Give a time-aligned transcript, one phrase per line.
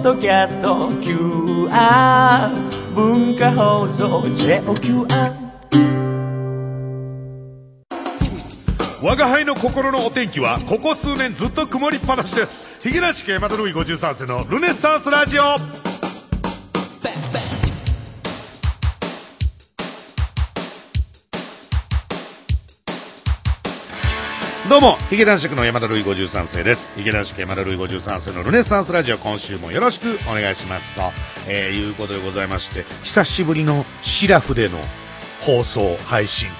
[0.00, 2.48] ッドキャスト QR
[2.94, 5.06] 文化放送 JOQR
[9.02, 12.88] 我が輩の心のお天気はここ数年ずっと曇りっぱなしです。
[12.88, 15.42] ヒゲラシ系マドルイ53世のルネッサンスラジオ。
[24.70, 26.94] どうも、ヒゲ男爵の山田るい53世です。
[26.94, 30.92] ヒゲ男爵山田るい53世のルネッサンスラジオ、今週もよろしくお願いします。
[30.92, 31.00] と、
[31.48, 34.78] えー、いうことでございまして、久しぶりのシラフでの
[35.40, 36.54] 放送、配信と、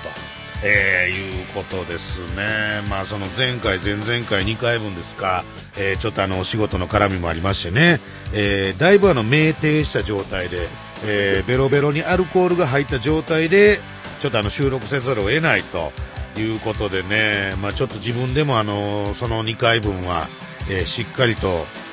[0.66, 2.82] えー、いうことですね。
[2.91, 5.45] まあ、その前回、前々回2回分ですか、
[5.79, 8.01] えー、ちょっとあの、お仕事の絡みもありましてね、
[8.34, 10.66] えー、だいぶあの、酩酊した状態で、
[11.04, 13.79] えー、ベロベロにアルコールが入った状態で、
[14.18, 15.92] ちょっとあの、収録せざるを得ないと、
[16.36, 20.28] いうことでね、まあ、ちょっと自分でもあのその2回分は、
[20.68, 21.48] えーしっかりと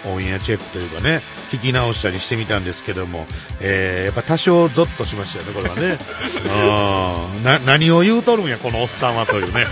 [0.05, 1.21] オンエアチェックというかね
[1.52, 3.25] 聞き直したりしてみたんですけども、
[3.61, 5.97] えーやっぱ多少ゾッとしましたよねこれはね。
[7.35, 7.44] うん。
[7.44, 9.66] な何を言うとるんやこのおっさんはというね。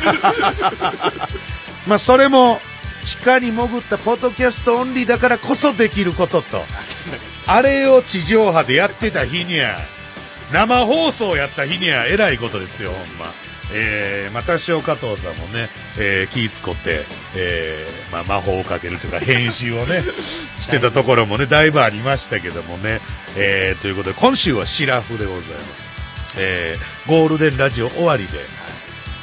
[1.88, 2.60] まあそれも
[3.04, 6.66] 地下に潜ったポッドキャストオンリーだからこそできることと
[7.46, 9.78] あれを地上波でやってた日には
[10.52, 13.32] 生放送やった日にはえらいことですよほんま
[13.74, 20.02] えー、まあ多少加藤さんもね、えー、気ぃ使って、えー、まあ魔法をかけるというか編集をね
[20.60, 23.02] してたところもねだいぶありましたけどもね、
[23.36, 25.88] えー、ということで今週はシラフでございます、
[26.38, 28.40] えー、ゴールデンラジオ終わりで、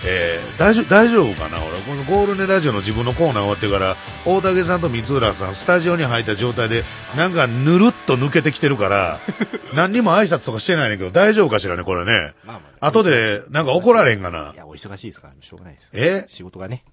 [0.05, 6.83] えー、大丈夫大丈夫かな俺このゴールデンラジオの自分のコーナー終わってから大竹さんと光浦さんスタジオに入った状態で
[7.17, 9.19] なんかぬるっと抜けてきてるから
[9.75, 15.91] 何にも挨拶とかしてないねんけど大丈夫かしらねこれねまあまあ後でなんか怒られんかないや、お忙しいですから、しょうがないです。
[15.95, 16.25] え？
[16.27, 16.85] 仕事がね、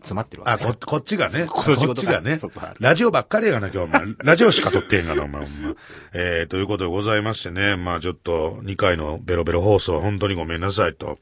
[0.00, 1.46] 詰まってるわけあ、こ、こっちがね。
[1.48, 2.38] こっちがね。
[2.80, 4.02] ラジオばっかりやがな、今日、お前。
[4.18, 5.74] ラジオしか撮ってへんがな、お前、ほんま。
[6.12, 7.76] えー、ということでございましてね。
[7.76, 11.18] まあちょっと、2回のベロベロ放送、本当にごめんなさい、と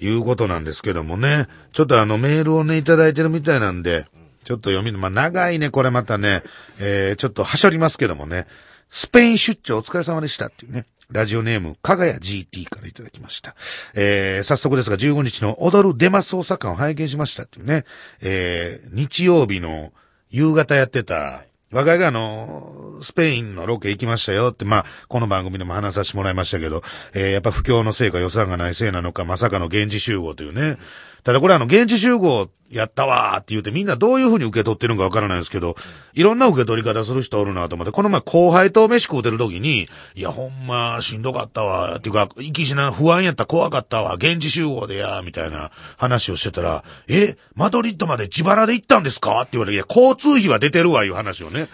[0.00, 1.46] いうことなんですけどもね。
[1.72, 4.06] ちょっとあの、メールをね、いただいてるみたいなんで、
[4.44, 6.42] ちょっと読みの、まあ長いね、これまたね。
[6.80, 8.46] えー、ちょっとはしょりますけどもね。
[8.88, 10.86] スペイン出張お疲れ様でしたっていうね。
[11.10, 13.54] ラジオネーム、かがや GT からいただきました。
[13.94, 17.84] えー、早速ですが、15日の踊るデマ捜査官を拝見しましたっていうね。
[18.22, 19.92] えー、日曜日の
[20.30, 26.82] 夕方やってた、若いがあの、スペインのロケ行きましたよって、まあ、この番組でも話させてもらいましたけど、
[27.14, 30.78] えー、やっぱ不況のせいか予算がないせいなのか、まさかの現地集合というね。
[31.24, 35.74] ただこれあの、現地集合やったわーって言うてみんなどういう風に受け取ってるのかわからないですけど、
[36.14, 51.68] いろんな受け取り方する人おるなと思って、この前後輩と飯食うてる時に、いやほんましんどかったわー、っていうか、息しな、不安やった怖かったわ、現地集合でやー、みたいな話をしてたら、え、マドリッドまで自腹で行ったんですかって言われて、いや、交通費は出てるわ、いう話をね。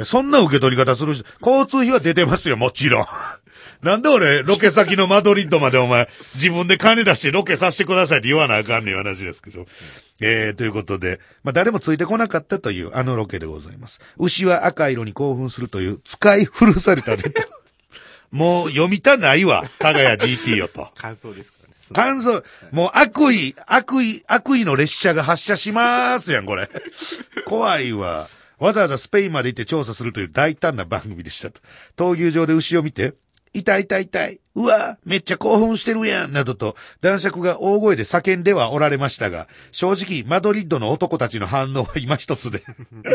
[0.00, 3.04] そんな受け取り方する人、交通費は出てますよ、もちろん。
[3.82, 9.66] なんで俺、ロケ先のマドリッドまでお前、自分で金出してロケさせてくださいって言わなあかんねん話ですけど。
[10.20, 14.00] えー、ということで、まあ、誰もついてこなかったというあのロケでございます。
[14.18, 17.48] 牛は赤色に興奮するという使い古されたネタ。
[18.30, 20.88] もう読みたないわ、かがや GT よと。
[20.94, 21.74] 感想ですからね。
[21.92, 26.70] 感想、もう悪意、悪意、悪意の列車が発車しますやん、これ。
[27.44, 28.28] 怖いわ。
[28.62, 31.60] わざわざスペインまで行って調査するという大胆な番組でしたと。
[31.96, 33.14] 闘牛場で牛を見て、
[33.54, 34.40] 痛い痛い痛い。
[34.54, 42.62] うわめっちゃ興奮してるやんなどと、男爵が大声で叫んではおられましたが、正直、マドリッドの男たちの反応は今一つで、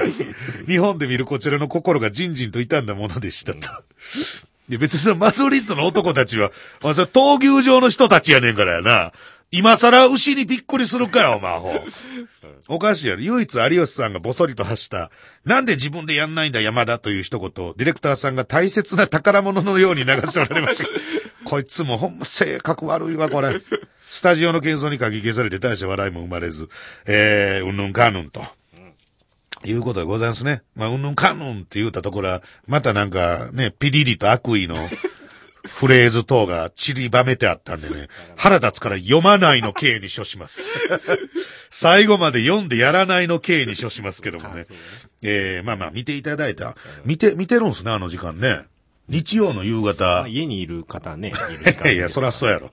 [0.67, 3.59] 日本で見るこちらの心がじんじんと傷んだものでしたと。
[4.69, 6.51] いや別にそのマドリッドの男たちは、
[6.83, 9.13] あそれ闘牛場の人たちやねんからやな。
[9.49, 11.73] 今更牛にびっくりするかよ、お 前アホ。
[12.67, 13.21] おかしいやろ。
[13.21, 15.09] 唯一有吉さんがボソリと発した、
[15.45, 20.85] なんで自分でやんないんだ山田という一言を、ディレクターさんが大切な宝物のように流しておられました。
[21.45, 23.61] こいつもほんま性格悪いわ、これ。
[24.01, 26.67] スタジオの喧騒にかき消されて大した笑いも生まれず、
[27.05, 28.45] えー、うんぬんかんぬんと。
[29.63, 30.61] いうことでございますね。
[30.75, 34.75] まあ、うんぬんかんぬんって言ったところは、またなんかね、ピリリと悪意の
[35.67, 40.69] フレーズ等が散りばめてあったんでね、腹立つから読まないの刑に処します。
[41.69, 44.65] 最後まで読んでやらないの刑に処しますけどもね。
[45.23, 46.75] えー、まあまあ見ていただいた。
[47.05, 48.59] 見て、見てるんすね、あの時間ね。
[49.09, 50.27] 日曜の夕ま方あ。
[50.27, 51.31] 家にいる方ね、
[51.85, 52.71] いいや、そらそうやろ。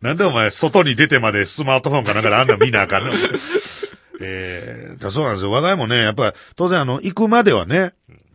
[0.00, 3.12] なんでお前、外に出てまでスマートフォンかなんかであんな見なあかんの？
[4.24, 5.50] えー、だそうなんですよ。
[5.50, 7.92] 我が家もね、やっぱり、当然あの、行くまではね、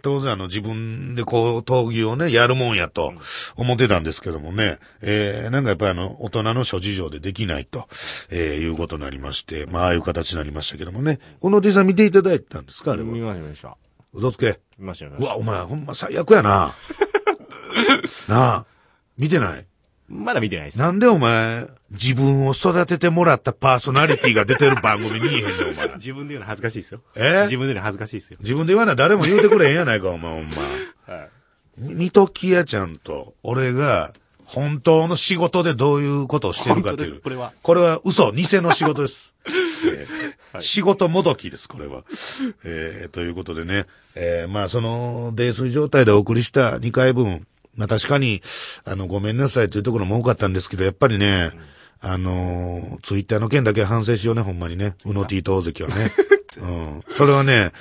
[0.07, 3.13] 当然あの、自分でこう、闘技をね、やるもんやと
[3.57, 7.89] 思ってたんですけどもね、えー、なんかやっぱりあの、大人の諸事情でできないと、
[8.29, 11.19] えー、いうことになりまして、まあ、ああいう形になりましたけどもね。
[11.41, 13.07] このおじさん見ていただいたんですかあれは？
[13.09, 13.77] 見ました見ました。
[14.13, 14.59] 嘘つけ。
[14.79, 15.11] 見ましたよ。
[15.19, 16.73] うわ、お前、ほんま最悪やな。
[18.29, 18.65] なあ、
[19.17, 19.65] 見てない？
[20.07, 20.79] まだ見てないです。
[20.79, 25.95] なんでお前、自分を育ててもらったパーソナリティが出てる番組にいへんねん、お前。
[25.95, 27.01] 自分で言うの恥ずかしいですよ。
[27.15, 27.41] え？
[27.43, 28.37] 自分で言うの恥ずかしいですよ。
[28.39, 30.49] 自分で言わな誰も言うてくれへんやないか、お前、ほん
[31.07, 31.13] ま。
[31.13, 31.29] はい。
[31.79, 34.13] みときやちゃんと、俺が、
[34.45, 37.19] 本当の仕事でどういうことをしてるかという。
[37.19, 39.35] これはこれは嘘、偽の仕事です。
[39.85, 42.03] えー仕事もどきです、これは。
[42.63, 47.45] えーということでね、えーまあ、その、泥酔状態でお送りした2回分、
[47.77, 48.41] まあ確かに、
[48.83, 51.51] あの、ごめんなさいというところも多かったんですけど、やっぱりね、
[52.01, 54.95] あのーツイッターの件だけは反省しようね、ほんまにね。
[55.05, 56.11] うの T と大関はね。
[56.59, 57.03] うん。
[57.07, 57.71] それはね、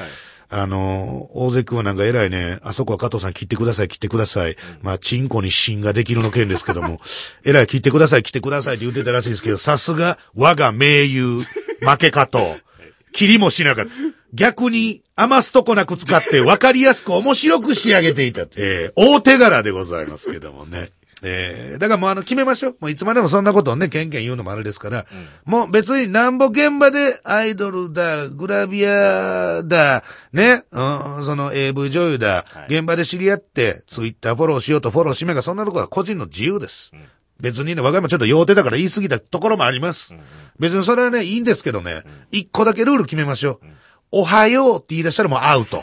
[0.49, 4.57] あのー大関君はなんか偉いね、あそこは加藤さん切ってください、切ってください。
[4.83, 7.01] まあ、チンコに芯ができるの件ですけども、
[7.45, 11.41] 偉い切ってください、切ってくださいって言ってたらしいですけど、さすが我が名優、
[11.81, 12.45] 負け加藤。
[13.13, 13.93] 切りもしなかった。
[14.37, 18.43] 逆に余すとこなく使って分かりやすく面白く仕上げていた。
[18.43, 20.91] えー、大手柄でございますけどもね。
[21.23, 22.77] えー、だからもうあの決めましょう。
[22.79, 25.07] もういつまでもそんなことをね、ケンケン言うのもあれですから、
[25.47, 30.05] もう別になんぼ現場でアイドルだ、グラビアだ、
[30.35, 36.93] ね、うん、その AV 女優だ、はい現場で知り合って、ツイッターフォローしようとフォローしめが、そんなところは個人の自由です。
[37.41, 40.15] 別にね、我が家もちょっと要手だから言い過ぎたところもあります。
[40.59, 43.67] 別にそれはね、いいんですけどね、一個だけルール決めましょう。
[44.13, 45.83] おはようって言い出したらもうアウト。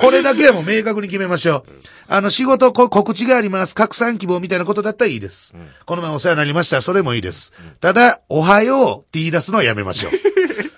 [0.00, 1.64] これだけはもう明確に決めましょう。
[2.08, 3.74] あの、仕事、こ告知があります。
[3.74, 5.54] 拡散希望みたいなことだったらいいです。
[5.86, 6.82] この前お世話になりました。
[6.82, 7.52] それもいいです。
[7.80, 10.12] ただ、おはようって言い出すのはやめましょう。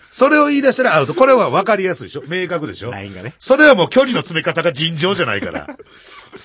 [0.02, 1.14] それを言い出したらアウト。
[1.14, 5.66] これは分かりやすいでしょ明確でしょねそれはもう距離の詰め方が尋常じゃないから。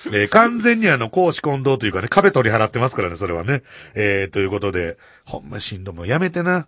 [0.06, 3.62] えー完全にあの、公私混同というかね、壁取り払ってますからね、それはね。
[3.94, 6.66] えーということで、ほんましんどもうやめてな。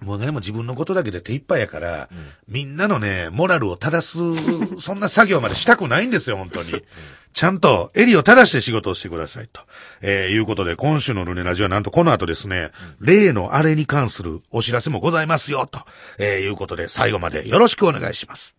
[0.00, 2.08] もうね、もう自分のことだけで手一杯やから、
[2.48, 4.18] みんなのね、モラルを正す、
[4.80, 6.84] そんな作業までしたくないんですよ、本当に。
[7.32, 9.62] ちゃんと、襟を正して仕事をしてください、と。
[10.02, 12.70] えーいうことで、今週のルネラジオはなんとこの後ですね、
[13.00, 15.80] 例のあれに関するお知らせもございますよ、と。
[16.18, 18.56] えーいうことで、最後までよろしくお願いします。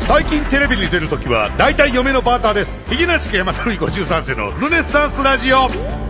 [0.00, 2.78] 最近テレビに出るときは、大体嫁のバーターです。
[2.88, 6.05] ひげなし家山田るい53世のルネッサンスラジオ。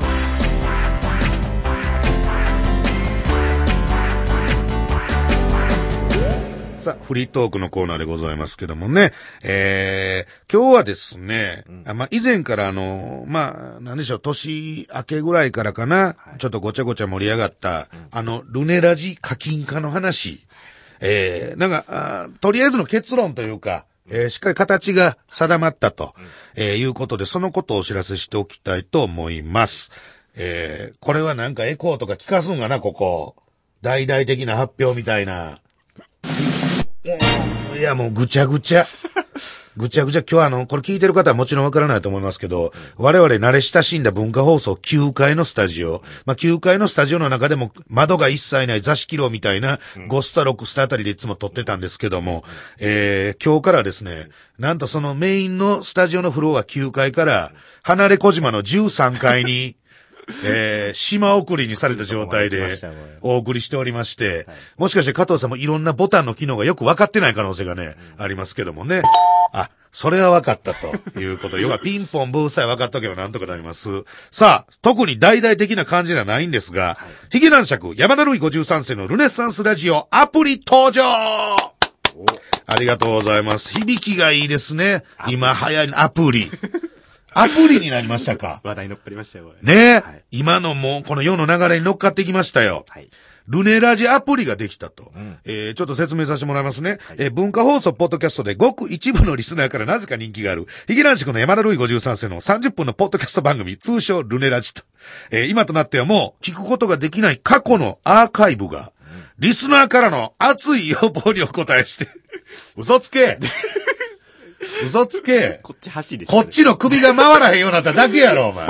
[6.86, 9.10] さあ、フリートークのコーナーでございますけどもね。
[9.42, 20.46] えー、今日はですね、あまあ、以前からあの、まあ、なんでしょう、年明けぐらいからかな、ちょっとごちゃごちゃ盛り上がった、あの、ルネラジ課金化の話、
[21.00, 26.14] えー、なんか、あーとりあえずの結論というか、えーしっかり形が定まったと、
[26.54, 29.90] えーいうことで、そのことをお知らせしておきたいと思います。
[30.36, 33.34] えーこれはなんかエコーとか聞かすんがな、ここ。
[33.82, 35.58] 大々的な発表みたいな。
[37.78, 38.84] いや、もうぐちゃぐちゃ。
[39.76, 40.24] ぐちゃぐちゃ。
[40.28, 46.02] 今日あの、これ聞いてる方はもちろんわからないと思いますけど、我々慣れ親しんだ文化放送9階のスタジオ。
[46.24, 52.42] まあ、9階のスタジオの中でも窓が一切ない座敷楼みたいな5スタ6スタあたりでいつも撮ってたんですけども、
[52.80, 59.76] えー、今日からですね、なんとそのメインのスタジオのフロア9階から、離れ小島の13階に、
[60.44, 62.78] えー、島送りにされた状態で
[63.20, 64.46] お送りしておりまして、
[64.76, 69.02] もしかして加藤さんもいろんなボタンの機能がよく分かってない可能性がね、ありますけどもね。
[69.52, 74.04] あ、それは分かったということで、 要はピンポンブーさえ分かっとけばなんとかなります。
[74.30, 76.98] さあ、特に大々的な感じではないんですが、
[77.30, 81.02] ヒゲ男爵山田るい53世のルネッサンスラジオアプリ登場
[82.66, 83.72] ありがとうございます。
[83.72, 85.02] 響きがいいですね。
[85.28, 86.50] 今流行りのアプリ。
[87.32, 88.60] アプリになりましたか？
[88.64, 89.52] 話題乗っかりましたよ。
[89.62, 92.84] ねえ、はい今のもうこの世の流れに乗っかってきましたよ。
[92.88, 93.08] はい。
[93.48, 95.12] ルネラジアプリができたと。
[95.44, 96.98] えーちょっと説明させてもらいますね。
[97.16, 104.82] えー文化放送ポッドキャストでごく一部のリスナーからなぜか人気がある、ヒゲランシクの山田ルイ53世の30分のポッドキャスト番組、通称ルネラジと。
[105.30, 108.92] えー今となってはもう聞くことができない過去のアーカイブが、
[109.38, 112.08] リスナーからの熱い要望にお答えして、
[112.76, 113.38] 嘘つけ
[114.60, 118.66] 嘘つけこっち走りでこっちの首が回らへんようになっただけやろ、お前。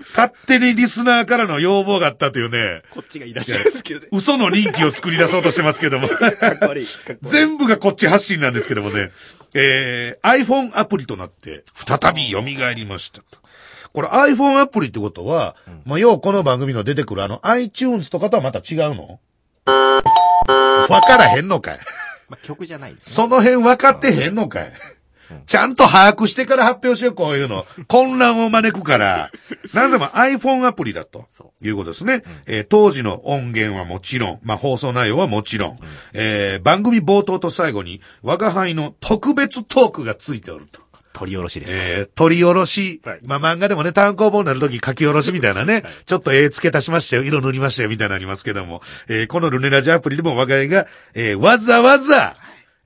[0.00, 4.08] 勝手にリスナーからの要望があったというね、こっちがいらっしゃるんですけどね。
[4.12, 6.08] 嘘の人気を作り出そうとしてますけども。
[7.22, 9.10] 全部がこっち発信なんですけどもね。
[9.54, 12.40] えー、iPhone アプリとなって、再び蘇
[12.74, 13.38] りましたと。
[13.92, 19.20] これ iPhone アプリってことは、まあ、要はこの番組の出てくるあの iTunes とかとはまた違うの？
[20.88, 21.78] わからへんのかい。
[22.28, 23.14] まあ、曲じゃないですね。
[23.14, 24.72] その辺分かってへんのかい。
[25.46, 27.66] ちゃんと把握してから発表しよう、こういうの。
[27.88, 29.30] 混乱を招くから。
[29.74, 32.22] なぜも iPhone アプリだとそいうことですね。
[32.46, 35.78] えー当時の音源はもちろん、まあ、放送内容はもちろん、
[36.14, 40.80] えー番組冒頭と最後に、我が輩の特別トークがついておると。
[41.14, 42.02] 取り下ろしでえす。
[42.02, 43.00] ー、取り下ろし。
[43.04, 52.36] はいまあ、漫画でもね、単行本になるとき書き下ろしみたいなね、ちょっと絵付け足しましたよ、色塗りましたよ、みたいなのありますけども、えーこのルネラジアプリでも我が家が、えーわざわざ、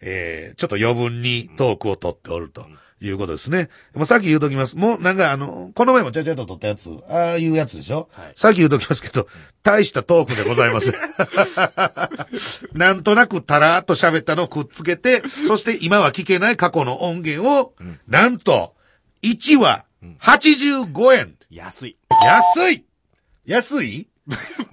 [0.02, 2.66] えーちょっと余分にトークを取っておると。
[3.04, 3.68] いうことですね。
[3.94, 4.78] もうさっき言うときます。
[4.78, 9.26] もうなんかあの、この前もちゃちゃっと撮ったやつ、ああいうやつでしょ、はいさっき言うときますけど、
[9.64, 10.94] 大したトークでございません。
[12.78, 17.74] なんとなくたらーっと喋ったのをくっつけて、そして今は聞けない過去の音源を、
[18.06, 18.74] なんと、
[19.22, 19.84] 1話、
[20.20, 21.34] 85円。
[21.50, 21.96] 安い。
[22.24, 22.84] 安い
[23.46, 24.06] 安い？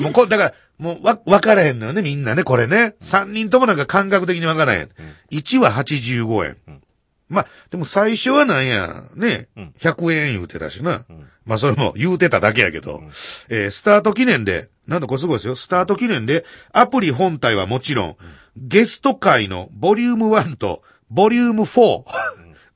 [0.00, 2.96] もうこれ、だから、もうわ、わからへんのよね、みんなね、これね。
[3.00, 4.88] 3人ともなんか感覚的にわからへん。
[5.30, 6.82] 1話85円。
[7.28, 9.48] まあ、でも最初はなんや、ね、
[9.78, 11.06] 100円言うてたしな。
[11.46, 13.00] まあ、それも言うてただけやけど、
[13.48, 15.54] えースタート記念で、なんだこれすごいですよ。
[15.54, 18.16] スタート記念で、アプリ本体はもちろん、
[18.56, 22.02] ゲスト会のボリューム1と、ボリューム4、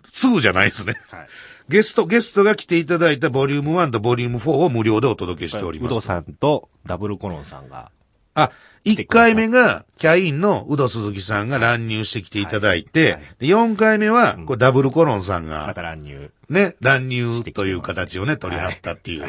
[0.04, 0.94] 2じゃないですね。
[1.10, 1.28] はい。
[1.68, 5.92] ゲスト、ゲストが来ていただいたボリューム1とボリューム4を無料でお届けしております。
[5.92, 7.90] ウドさんとダブルコロンさんが、
[8.36, 8.52] あ、
[8.84, 13.22] 1回目が、キャインのウド鈴木さんが乱入してきていただいて、はい。
[13.40, 16.30] で4回目は、これダブルコロンさんがまた、乱入。
[16.48, 19.24] ね、乱入という形をね、取り張ったっていう。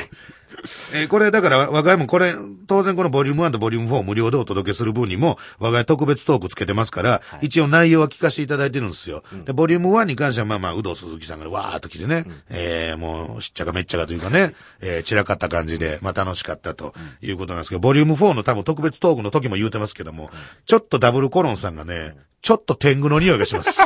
[0.94, 2.34] えーこれ、だから、我が家もこれ、
[2.68, 9.24] 当然このボリューム1とボリューム4を無料でお届けする分にも、我が家特別トークつけてますから、一応内容は聞かせていただいてるんですよ。
[9.46, 20.30] で、ボリューム1に関しては、まあまあ、ウド鈴木さんがわーっと来てね、えーもう、しっちゃかめっちゃかというかね、えー散らかった感じで、まあ楽しかったということなんですけど、ボリューム4の多分特別トークの時も言うてますけども、
[20.66, 23.82] ちょっとダブルコロンさんがね、ちょっと天狗の匂いがします。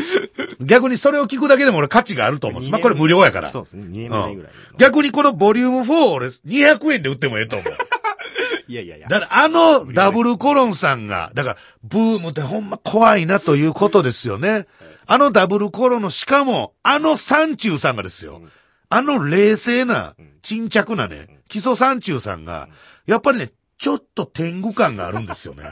[0.60, 2.72] 逆にそれを聞くだけでも俺価値があると思うんです。
[2.72, 3.50] まあこれ無料やから。
[3.50, 3.84] そうですね。
[3.84, 4.48] 2年ぐらいの。
[4.78, 7.72] 逆にこのボリューム4俺200円で売ってもええと思う。
[8.68, 9.08] いやいやいや。
[9.08, 14.66] だからあのダブルコロンさんが、だからブームってほんま怖いなということですよね。
[15.06, 18.42] あのダブルコロンのしかもあの山中さんがですよ。
[18.88, 22.68] あの冷静な、沈着なね、基礎山中さんが、
[23.06, 25.64] やっぱりね、ちょっと天狗感があるんですよね。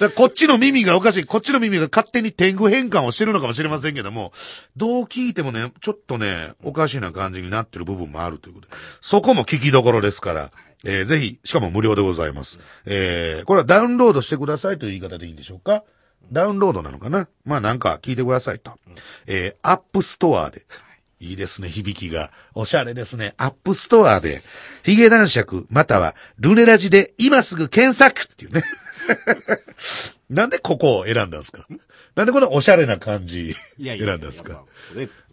[0.00, 1.24] だこっちの耳がおかしい。
[1.24, 4.32] こっちの耳が勝手に天狗変換をしてるのかもしれませんけども、
[4.76, 10.50] どう聞いてもね、ちょっとね、おかしな感じになってる部分もあるということで、そこも聞きどころですから、
[10.84, 12.58] えーぜひ、しかも無料でございます。
[12.86, 15.84] えーこれはダウンロードしてくださいという言い方でいいんでしょうか？
[16.32, 17.28] ダウンロードなのかな？
[17.44, 18.72] まあなんか聞いてくださいと。
[19.26, 20.66] えーアップストアで。
[21.20, 22.32] いいですね、響きが。
[22.52, 23.34] おしゃれですね。
[23.36, 24.42] アップストアで、
[24.82, 28.64] ヒゲ男爵、または、ルネラジで今すぐ検索っていうね。
[30.30, 31.66] なんでここを選んだんですか？
[32.14, 34.62] なんでこのおしゃれな感じ選んだんですか？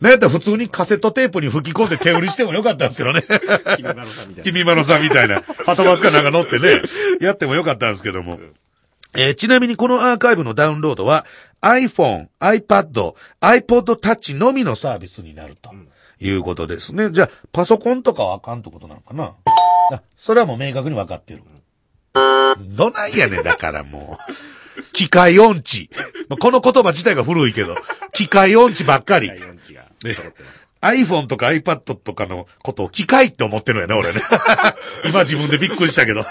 [0.01, 3.21] なんやったら普通にカセットテープに吹き込んで手売りしてもよかったんですけどね。
[3.77, 4.43] 君まろさんみたいな。
[4.43, 6.81] 君まろさんみたいな、はとバスかなんか乗ってね、
[7.21, 8.39] やってもよかったんですけども。
[9.15, 11.25] えーちなみにこのアーカイブのダウンロードは
[11.61, 15.71] iPhone、iPad、iPod Touch のみのサービスになると
[16.19, 17.09] いうことですね。
[17.11, 19.33] じゃあ、パソコンとかはあかんってことなのかな？
[19.91, 21.41] あ、それはもう明確に分かってる。
[22.57, 24.33] どないやねん、だからもう。
[24.93, 25.89] 機械音痴。
[26.29, 27.75] まあこの言葉自体が古いけど、
[28.13, 29.27] 機械音痴ばっかり。
[29.27, 30.69] 第4値が揃ってます。
[30.81, 34.21] iPhone とか iPad とかのことを機械って思ってるんやね、俺ね。
[35.05, 36.25] 今自分でびっくりしたけど。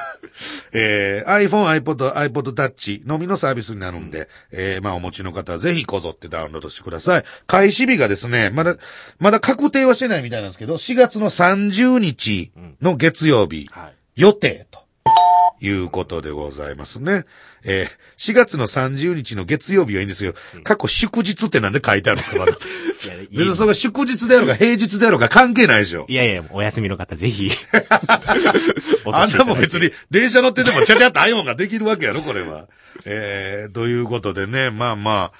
[0.73, 7.25] えー、iPhone、iPod、iPod Touch のみのサービスになるんで、えー、まあお持ちの方はぜひこぞってダウンロードしてください。
[7.47, 8.77] 開始日がですね、まだ、
[9.19, 13.95] まだ確定はしてないみたいなんですけど、4月の30日の月曜日、はい。
[14.17, 14.88] 予定と。
[15.61, 17.25] いうことでございますね。
[17.65, 17.87] えー、
[18.19, 20.35] 4月の30日の月曜日はいいんですよ。
[20.65, 22.53] 過去祝日ってなんで書いてあるんですか、まだ。
[23.05, 26.07] いや、い別にそれが祝日であるか平日であるか関係ないでしょ。
[26.09, 27.51] いやいや、お休みの方ぜひ。
[29.13, 32.69] あんなもん別に電車乗っててもちゃちゃっと iPhone ができるわけやろ、これは。
[33.05, 35.39] えー、ということでね、まあまあ、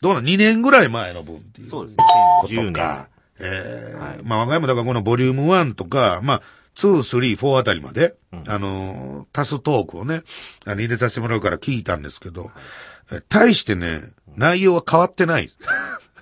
[0.00, 1.66] どうなん、2年ぐらい前の分っていう。
[1.66, 2.04] そうですね。
[2.42, 3.20] こと10か年。。
[3.42, 6.42] えーまあ、我が家もだからこのボリューム1とか、まあ、
[6.88, 8.14] 2、3、4あたりまで、
[8.46, 10.22] あのー足すトークをね、
[10.64, 12.50] あの入れさせてもらうから聞いたんですけど、
[13.12, 14.00] え対してね、
[14.36, 15.48] 内容は変わってない。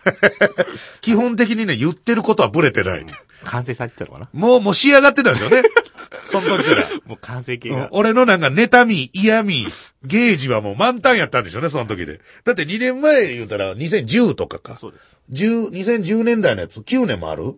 [1.00, 3.06] 基本的にね、言ってることはブレてない。
[3.44, 4.28] 完成されてたのかな？
[4.32, 5.62] もう、もう仕上がってたんですよね。
[6.24, 6.84] その時から。
[7.06, 7.88] もう完成形うんが。
[7.92, 9.66] 俺のなんか妬み、嫌味、
[10.04, 12.20] ゲージはもう満タンやったんでしょうね、その時で。
[12.44, 14.74] だって2年前言うたら2010とかか。
[14.74, 15.22] そうです。
[15.30, 17.54] 10 2010年代のやつ9年もある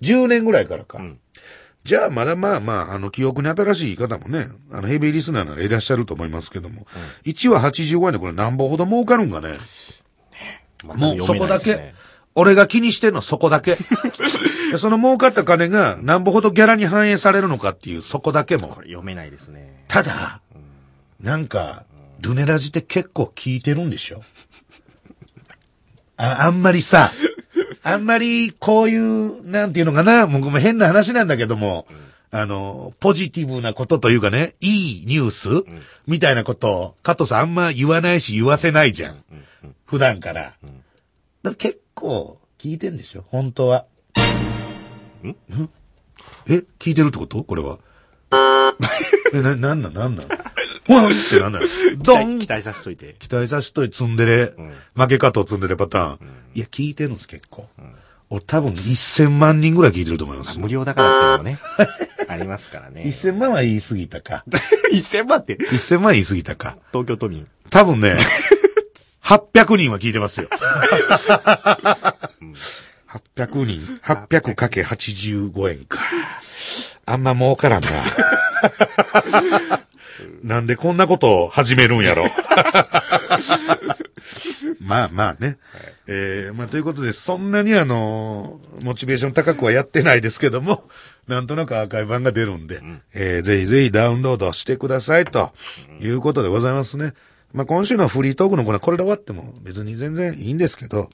[0.00, 0.98] ?10 年ぐらいからか。
[0.98, 1.18] ん
[1.82, 6.86] じゃあ、まだまあまあ、あの、記憶に新しい方もね、あの、ヘビーリスナーならいらっしゃると思いますけども、
[7.24, 9.54] 1話85円でこれ何本ほど儲かるんかね？
[10.84, 11.94] もうそこだけ。
[12.34, 13.76] 俺が気にしてんのそこだけ。
[14.70, 18.80] で その儲かった金が何ぼほどギャラに反映されるのかっていうそこだけもこ。
[18.82, 19.84] れ読めないですね。
[19.88, 20.40] ただ、
[21.20, 21.84] なんか、
[22.20, 24.22] ルネラジって結構聞いてるんでしょ？
[26.16, 27.10] あ、あんまりさ、
[27.82, 31.86] あんまりこういう、なんていうのかな、もうごめん変な話なんだけども、
[32.30, 35.48] あの、ポジティブなことというかね、いいニュース、
[36.06, 39.24] みたいなことを、加藤さんあんま言わないし言わせないじゃん。
[39.86, 40.52] 普段から。
[41.42, 43.86] だ結構聞いてんでしょ本当は。
[45.24, 45.34] ん？
[46.48, 47.42] え聞いてるってこと？
[47.42, 47.78] これは。
[49.32, 50.28] え、な、なんなんなんなん
[50.90, 51.68] ほわんってなんだよ。
[52.02, 53.14] ドン期待させといて。
[53.20, 56.18] 期待さしといて積んでれ、ん負け方を積んでれパターン。
[56.54, 57.68] いや、聞いてるんです、結構。
[58.28, 60.58] 俺多分1000万人ぐらい聞いてると思います。
[60.58, 61.58] 無料だからっていうのもね、
[62.28, 63.02] ありますからね。
[63.06, 64.44] 1000万は言い過ぎたか。
[64.92, 66.76] 1000万って、1000万は言い過ぎたか。
[66.92, 67.46] 東京都民。
[67.70, 68.16] 多分ね、
[69.22, 70.48] 800人は聞いてますよ。
[73.36, 76.00] 800人、800かけ85円か。
[77.06, 77.88] あんま儲からんな。
[80.42, 82.26] なんでこんなことを始めるんやろ。
[84.80, 85.58] まあまあね。
[86.06, 90.84] えー、まあということで、そんなにあの、モチベーション高くはやってないですけども、
[91.28, 92.80] なんとなくアーカイブ版が出るんで、
[93.14, 95.52] えー、ぜひぜひダウンロードしてくださいと
[96.00, 97.14] いうことでございますね。
[97.52, 101.08] まあ今週のフリートークのコーナーこれで終わっても別に全然いいんですけど、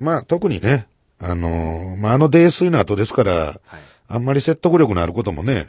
[0.00, 0.86] まあ特にね、
[1.18, 3.60] あのーまああの泥酔の後ですから、
[4.08, 5.66] あんまり説得力のあることもね、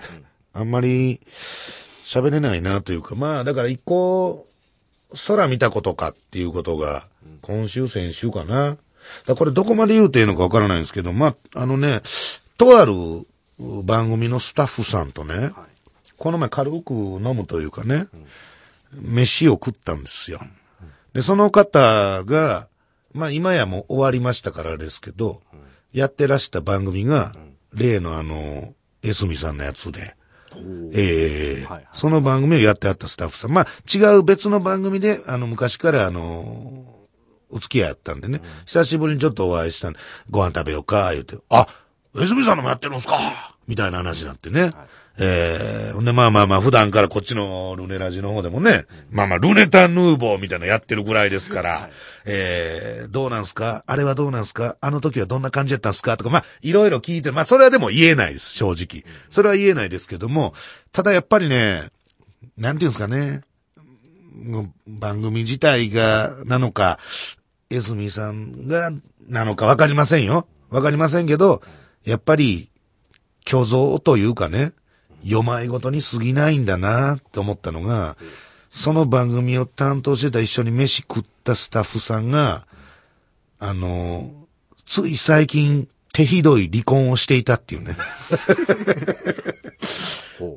[0.53, 4.48] あんまり喋れないなというか、まあだから一個、
[5.27, 7.08] 空見たことかっていうことが、
[7.41, 8.77] 今週先週かな。
[9.25, 12.01] だこれどこまで言うていいのかわからないんですけど、まあ、あのね、
[12.58, 12.94] とある
[13.84, 15.51] 番組のスタッフさんとね、
[16.18, 18.08] この前軽く飲むというかね、
[18.94, 20.39] 飯を食ったんですよ。
[21.13, 22.68] で、その方が、
[23.13, 25.41] まあ今やもう終わりましたからですけど、
[25.94, 27.34] やってらした番組が、
[27.74, 30.15] 例のあの、エスミさんのやつで、
[30.94, 31.65] ええ。
[31.65, 31.88] はいはい。
[31.94, 33.51] その番組をやってあったスタッフさん。
[33.51, 36.86] まあ違う別の番組で、あの昔からあの、
[37.51, 41.67] お付き合いあったんでね、久しぶりにちょっとお会いしたんで、ご飯食べようか、言うて、あ、
[42.19, 43.17] エスミさんのもやってるんすか
[43.67, 44.71] みたいな話になってね。
[45.17, 51.89] ええんで、まあまあまあ、普段からこっちのルネラジの方でもね、まあまあ、ルネタヌーボーみたいなのやってるぐらいですから、
[52.26, 53.84] ええどうなんすか？
[53.88, 54.78] あれはどうなんすか？
[54.80, 56.15] あの時はどんな感じだったんすか？
[56.15, 59.04] とか、まあ、いろいろ聞いて、まあ、それはでも言えないです、正直。
[59.30, 60.54] それは言えないですけども、
[60.91, 61.89] ただやっぱりね、
[62.58, 63.41] なんていうんですかね、
[64.88, 66.98] 番組自体が、なのか、
[67.69, 68.91] エスミさんが、
[69.28, 70.48] なのかわかりませんよ。
[70.69, 71.62] わかりませんけど、
[72.06, 72.69] やっぱり、
[73.45, 74.72] 虚像というかね、
[75.23, 78.17] 読まいごとに過ぎないんだなって思ったのが、
[78.69, 82.67] その番組を担当してた一緒に飯食ったスタッフさんが、
[83.60, 84.32] あの、
[84.86, 87.95] つい最近、手ひどい離婚をしていたっていうね。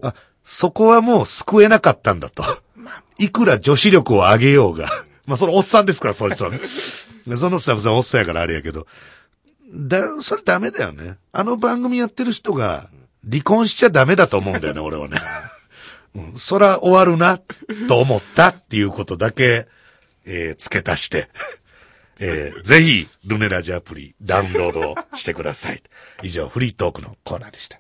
[0.03, 2.45] あ、そこはもう救えなかったんだと。
[3.19, 4.89] いくら女子力を上げようが。
[5.27, 6.61] まあ、そのおっさんですから、そいつはね。
[7.27, 8.87] で そのスタッフさんおっさんやからあれやけど。
[9.75, 11.17] だ、それダメだよね。
[11.33, 12.91] あの番組やってる人が、
[13.31, 15.19] 離婚しちゃダメだと思うんだよね、俺はね。
[16.15, 17.41] うん、そら終わるな、
[17.89, 19.67] と思ったっていうことだけ、
[20.27, 21.29] えー付け足して。
[22.19, 25.83] えーぜひ、ルネラジアプリダウンロードしてください。
[26.23, 27.79] 以上、フリートークのコーナーでした。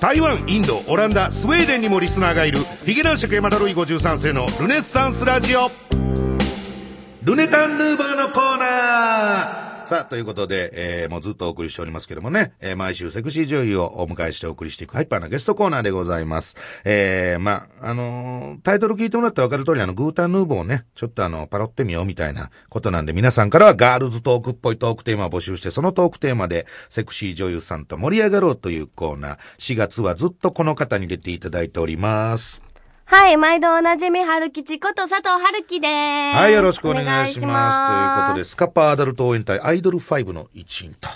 [0.00, 5.70] 台湾、インド、オランダ、スウェーデンにもリスナーがいる、ヒゲ男爵山田ルイ53世のルネッサンスラジオ。
[7.22, 16.56] ルネタンヌーバーのコーナーさあ、ということで、えー、もうずっとお送りしておりますけどもね、えー、毎週セクシー女優をお迎えしてお送りしていくハイパーなゲストコーナーでございます。
[16.84, 32.69] えー、まあ、あのータイトル聞いてもらってわかる通り、あの、グータンヌーボーをね、ちょっとあの、パロってみようみたいなことなんで、皆さんからはガールズトークっぽいトークテーマを募集して、そのトークテーマで、セクシー女優さんと盛り上がろうというコーナー、4月はずっとこの方に出ていただいております。
[33.12, 35.90] はい、毎度おなじみ、春吉こと佐藤春樹です。
[36.38, 37.34] はい、よろしくお願いします。
[37.34, 41.08] ということまで、スカパーアダルト応援隊アイドル5の一員と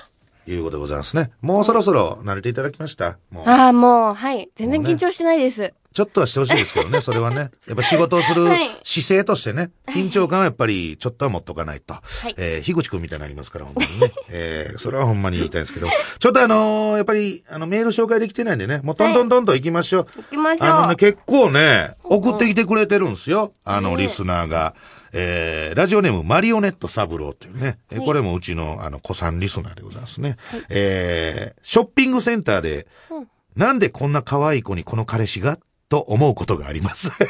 [0.50, 1.30] いうことでございますね。
[1.40, 3.18] もうそろそろ慣れていただきました？
[3.30, 4.50] もう、ああ、もう、はい。
[4.57, 5.72] 全然緊張してないです。
[5.94, 7.52] ちょっとはしてほしいですけどね、それはね。
[7.68, 11.94] やっぱ仕事をするはい姿勢としてね、緊張感はやっぱりちょっとは持っとかないと。
[11.94, 11.98] い
[12.37, 14.12] えー、樋口くんみたいになりますから、本当にね。
[14.28, 15.87] えー、それはほんまに言いたいんですけど、
[16.18, 20.07] ちょっとあのーやっぱり、あの、メール紹介できてないんでね、もうどんどんどんどん行きましょう。
[20.16, 23.52] 行きましょうあのね、結構ね、送ってきてくれてるんですよ。
[23.64, 24.74] あの、ねリスナーが。
[25.12, 27.78] えー、ラジオネームマリオネットサブローっていうね。
[27.92, 30.37] えーこれもうちの、あの、子さんリスナーでございますね。
[30.70, 32.88] えー、ショッピングセンターで、
[33.54, 37.11] なんでこんな可愛い子にこの彼氏がと思うことがあります。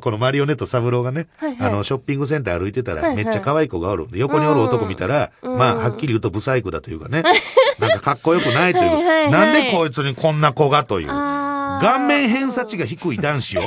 [0.00, 7.22] このマリオネット三郎がね、はいはいあの、ショッピングセンター歩いてたら、めっちゃ可愛い子がおるんで、横におる男見たら、まあ、はっきり言うとブサイクだというかね、
[7.78, 13.62] なんかかっこよくないという、はいはいはいなんでこいつにこんな子がという、顔面偏差値が低い男子を。
[13.62, 13.66] す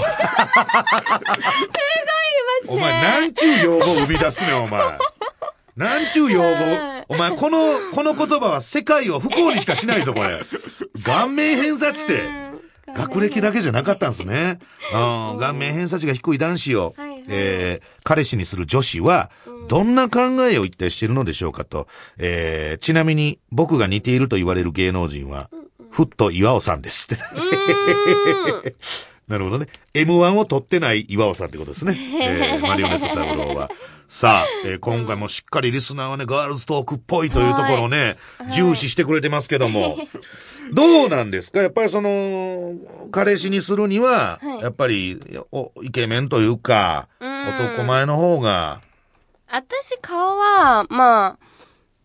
[2.67, 4.82] ごいお前、なんちゅう用語生み出すねん、お前。
[5.75, 6.47] なんちゅう用語。
[7.08, 10.41] お前、この、この言葉は世界を不幸にしかしないぞ、これ。
[11.03, 12.49] 顔面偏差値って。
[12.95, 14.59] 学歴だけじゃなかったんですね。
[14.91, 19.29] うん、顔面偏差値が低い男子を、はいはいえー彼氏にする女子は、
[19.67, 25.51] どんな考えを一体しているのでしょうかと、えーちなみに僕が似ていると言われる芸能人は、
[25.91, 27.23] ふっと岩尾さんですって。
[29.27, 29.67] なるほどね。
[29.93, 31.95] M1 を取ってない岩尾さんってことですね。
[32.19, 33.69] えーマリオネット三郎は。
[34.12, 38.17] さあ、えー今回もしっかりリスナーはね、ガールズトークっぽいというところをね、
[38.52, 39.98] 重視してくれてますけども。
[40.74, 41.62] どうなんですか？
[41.62, 42.74] やっぱりその、
[43.12, 45.19] 彼氏にするには、はいやっぱり
[45.52, 47.30] お、イケメンというか、うん
[47.76, 48.82] 男前の方が、
[49.48, 51.45] 私顔は、まあ、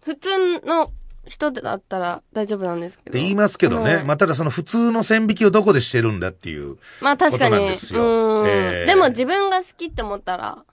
[0.05, 0.93] 普通の
[1.27, 3.11] 人だったら大丈夫なんですけど。
[3.11, 3.97] って言いますけどね。
[3.97, 6.77] はいまあ、ただその普通の線引きをどこでしてるんだっていう。
[7.01, 7.53] まあ確かに。
[7.53, 10.65] ことなんですようんえーでも自分が好きって思ったら、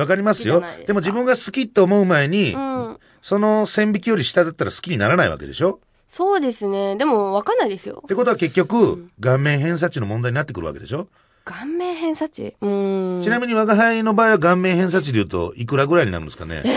[0.00, 0.62] わかりますよ。
[0.86, 2.98] でも自分が好きって思う前に、うん。
[3.22, 5.80] その線引きより下だったら好きにならないわけでしょ？
[6.08, 6.96] そうですね。
[6.96, 8.00] でも分かんないですよ。
[8.04, 8.08] っ。
[8.08, 11.08] てことは結局、顔面偏差値の問題になってくるわけでしょ、
[11.44, 12.54] 顔面偏差値？
[12.60, 13.20] うん。
[13.22, 16.62] ちなみに我が輩の場合は顔面偏差値で言うと、いくらぐらいになるんですかね？
[16.64, 16.72] ええ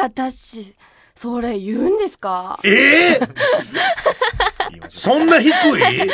[0.02, 0.74] 私、
[1.14, 2.58] それ言うんですか？
[2.64, 3.20] ええ
[4.70, 5.52] 言いましょそんな低い？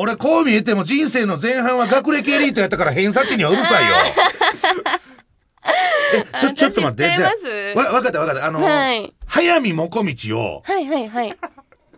[0.00, 3.96] 俺こう見えても人生の前半は学歴エリートやったから偏差値にはうるさいよ。
[6.14, 7.10] え、ちょ、ちょっと待って。
[7.10, 7.30] 私じゃ
[7.76, 8.46] あ、わ、わかったわかった。
[8.46, 11.36] あの、はい早見もこみちを、はいはいはい。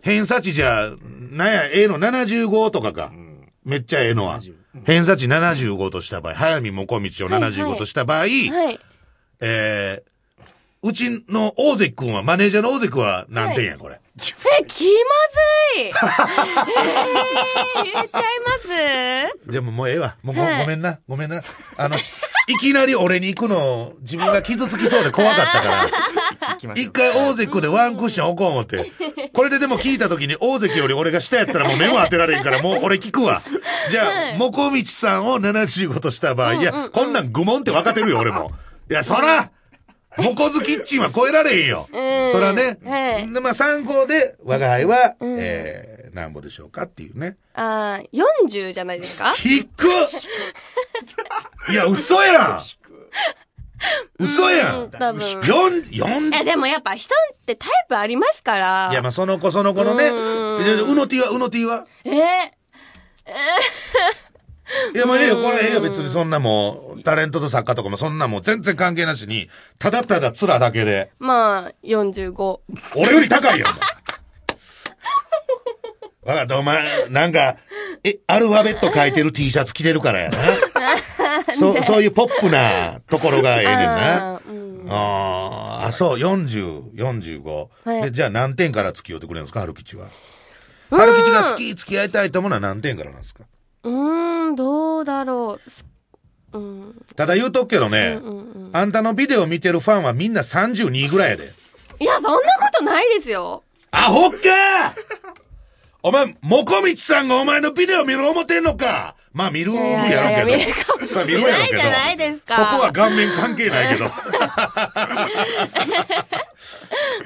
[0.01, 0.91] 偏差値じゃ、
[1.31, 3.11] なんや、ええの75とかか。
[3.63, 4.55] めっちゃええのは70。
[4.85, 8.47] 偏差値75とした場合、早見もこみちを75とした場合、はい。
[8.47, 8.79] え、
[9.41, 10.11] えー、
[10.83, 13.99] うちの大関君は、マネージャーの大関君は何点や、これ？
[14.67, 14.89] 気ま
[15.73, 19.51] ずい えー、言っちゃいます？
[19.51, 20.15] じゃあもうもうええわ。
[20.21, 20.99] もうご,、はいごめんな。
[21.07, 21.41] ごめんな。
[21.77, 21.99] あの、い
[22.59, 28.91] きなり俺に行くの、自分が傷つきそうで怖かったから、 一回大関でワンクッション置こう思って。
[29.33, 33.39] これででも聞いた時に大関より俺が下やったらもう目も当てられんから、 もう俺聞くわ。
[33.89, 38.51] じゃあ、もこみちさんを75とした場合、いや、こんなん愚問って分かってるよ、俺も。
[38.89, 39.51] いや、そら、
[40.17, 41.87] モコズキッチンは超えられへんよ。
[41.91, 42.31] うん。
[42.31, 42.77] そらね。
[42.83, 43.33] はい。
[43.33, 47.37] でまあ参考で、我が輩は、えー、なんぼでしょうかっていうね。
[47.53, 49.33] あー、40じゃないですか？
[49.35, 49.65] 低っ！
[51.71, 52.59] いや、嘘やん！
[54.19, 55.21] 嘘やうんん多分。
[55.43, 58.89] 四、四、え、でもやっぱ人ってタイプありますから。
[58.91, 60.09] いや、まあ、その子その子のね。
[60.09, 61.85] うの T は、うの T は？
[62.03, 62.13] えー、
[64.93, 69.49] いや、もうええよ、これええよ、別にそんなもう、タレントと作家とかもそんなもう全然関係なしに、
[69.79, 72.59] ただただ面だけで、まあ、45。
[72.97, 73.79] 俺より高いやん、お前。
[76.23, 77.55] わかった、お前、なんか、
[78.03, 80.37] え、アルファベット書いてる T シャツ着てるからやな。
[81.53, 84.35] そう、そういうポップなところがええねんな。
[84.35, 87.67] あーうんあーあ、そう、40、45。
[87.85, 90.07] はいで、じゃあ何点から付き合ってくれるんですか、春吉は。
[90.89, 93.43] 春吉が好き、付き合いたいと思うのは何点からなんですか？
[93.83, 95.69] うーん、どうだろう。
[95.69, 95.85] す
[96.53, 96.95] うん。
[97.15, 98.69] ただ言うとくけどね、うんうん。
[98.73, 101.43] あんたのビデオ見てるファンはみんな32ぐらいやで。
[101.99, 102.41] いや、そんなこ
[102.73, 103.63] とないですよ。
[103.91, 104.93] アホっか
[106.03, 109.15] お前、もこみちさんがお前のビデオ見る思ってんのか？
[109.33, 110.09] まあ見るやろうけど。
[110.09, 114.09] いやいや見るかもしれないじゃないですかそこは顔面関係ないけど。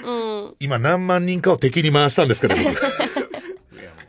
[0.04, 0.12] う
[0.50, 0.56] ん。
[0.60, 2.76] 今何万人かを敵に回したんですけど、僕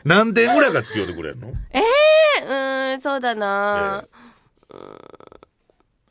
[0.07, 1.53] 何点ぐらいから付き合ってくれるの？
[1.73, 1.81] え
[2.45, 4.05] うーん、そうだな、
[4.71, 4.75] う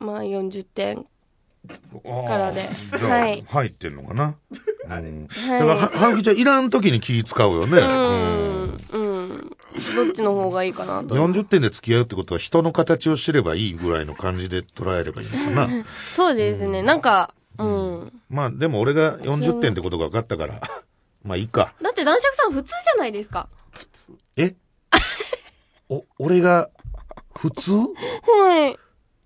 [0.00, 1.06] ーんまあ、40点。
[2.28, 4.34] からではい入ってんのかな？
[4.84, 7.78] うんはいだから、は、はるきちゃんいらん時に気使うよね。
[7.78, 8.80] ううんん。
[8.92, 9.56] うん。
[9.96, 11.16] どっちの方がいいかなと。
[11.16, 15.84] 40点で付き合うってことは人の形を知ればいいぐらいの感じで捉えればいいのかな。
[16.14, 16.82] そうですね。
[16.82, 18.12] なんか、うん。
[18.30, 20.60] まあでも俺が40点ってことが分かったから、
[21.24, 21.72] まあいいか。
[21.82, 23.48] だって男爵さん普通じゃないですか。
[24.36, 24.54] え？
[25.88, 26.68] お、俺が
[27.38, 27.72] 普通？
[27.72, 28.76] はい。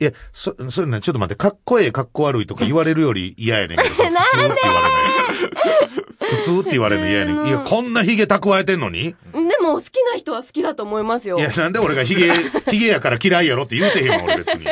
[0.03, 6.31] いや、そ、それね、ちょっと待って、かっこええ、かっこ悪いとか言われるより嫌やねんけど さ、普通って言われない。
[6.31, 7.47] 普通って言われるの嫌やねん。
[7.47, 9.15] いや、こんな髭蓄えてんのに？
[9.33, 11.39] でも好きな人は好きだと思いますよ。
[11.39, 12.31] いや、なんで俺が髭、
[12.71, 14.67] 髭やから嫌いやろって言うてへんわ、俺別に。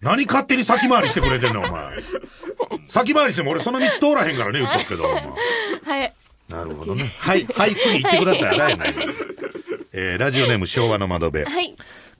[0.00, 1.92] 何勝手に先回りしてくれてんの、お前。
[2.88, 6.00] 先回りしても俺その道通らへんからね、言っとくけど、お前。
[6.00, 6.12] はい。
[6.48, 7.04] なるほどね。
[7.18, 8.58] はい、はい、次行ってください。
[8.58, 8.78] ない。
[9.92, 11.44] えー、ラジオネーム昭和の窓辺。
[11.44, 11.74] はい。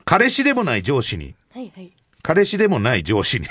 [0.05, 1.93] 彼氏でもない上司に、はいはいはい。
[2.23, 3.47] 彼氏でもない上司に。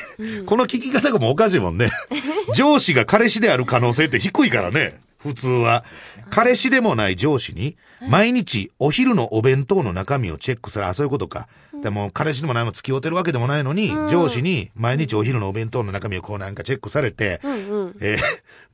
[0.46, 1.92] この聞き方がもうおかしいもんね。
[2.56, 5.00] 上司が彼氏である可能性って低いからね。
[5.20, 5.84] 普通は。
[6.32, 7.78] 彼氏でもない上司に、
[8.10, 10.88] 毎日お昼のお弁当の中身をチェックする。
[10.88, 11.48] あ、そういうことか。
[11.84, 18.18] でも彼氏でもないの付き合うてるわけでもないのに、上司に毎日お昼のお弁当の中身をこうなんかチェックされて、えー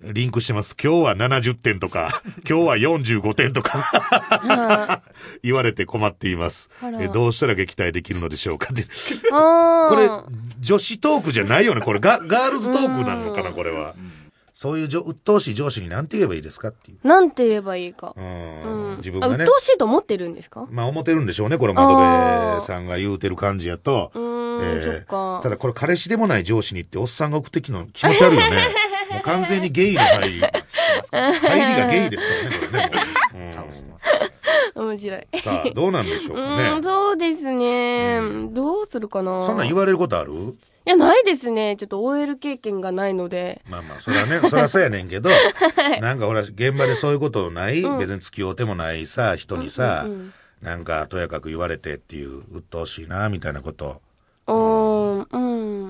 [0.04, 0.76] リンクしてます。
[0.82, 5.02] 今日は70点とか、 今日は45点とか、
[5.42, 6.70] 言われて困っています。
[6.84, 8.84] えーどうしたら撃退できるのでしょうかって。
[9.32, 10.24] あこれー、
[10.60, 11.82] 女子トークじゃないよね。
[11.82, 13.96] これガ、ガールズトークなのかな、これは。
[14.60, 17.08] そういうじょ鬱陶しい上司に何て言えばいいですかっていう。
[17.08, 18.16] なんて言えばいいか。
[18.18, 19.46] うんうん自分がねあ鬱。
[19.46, 20.66] 陶しいと思ってるんですか？
[20.72, 21.60] まあ思ってるんでしょうね。
[21.60, 24.12] これ窓辺さんが言うてる感じやと。
[24.16, 25.42] うーん、そっか。
[25.44, 28.58] ただこれ彼氏でもない上司にっておっさんが送ってきの気持ち悪いよね。
[29.14, 30.42] もう完全にゲイの入り。
[30.42, 33.54] 入りがゲイですからね、これね。
[33.54, 34.06] 倒してます。
[34.74, 35.28] 面白い。
[35.34, 36.82] うんさあ、どうなんでしょううかーん、ね。
[36.84, 38.22] そうですね。
[38.54, 39.46] どうするかな。
[39.46, 40.56] そんなん言われることある？
[40.88, 41.76] いや、ないですね。
[41.78, 43.62] ちょっと OL 経験がないので。
[43.68, 45.30] まあまあ、それはね、 それはそうやねんけど、
[46.00, 54.02] なんかほら、現場でそういうことない、別に付き合うてもないさ、人にさ、うんうんなんか、とやかく言われてっていう、鬱陶しいな、みたいなこと。
[54.48, 55.38] うーん、う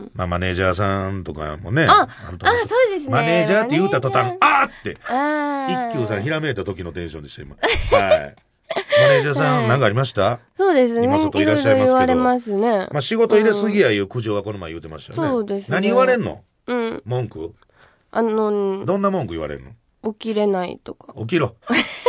[0.03, 0.11] ん。
[0.13, 5.93] まあ、マネージャーさんとかもね、あると思あそうですねマネージャーって言うた途端、あーって、ああ。
[5.93, 7.55] 一休さんひらめいた時のテンションでした、今。
[7.97, 8.35] はい。
[9.01, 10.39] マネージャーさん、はいなんかありました？
[10.57, 11.05] そうですね。
[11.05, 12.87] 今外いらっしゃいますけどろろ言われますね。
[12.91, 15.29] まあ、仕事入れすぎやいう苦情はこの前言うてましたよね。
[15.29, 16.43] そうですね何言われんの？
[16.67, 17.01] うん。
[17.05, 17.53] 文句？
[18.11, 19.71] あの、どんな文句言われんの？
[20.13, 21.13] 起きれないとか。
[21.19, 21.55] 起きろ。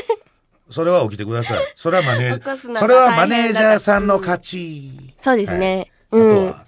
[0.70, 1.72] それは起きてください。
[1.76, 5.14] それはマネージャー、それはマネージャーさんの勝ち。
[5.18, 5.90] そうですね。
[6.12, 6.46] うん。
[6.48, 6.66] は、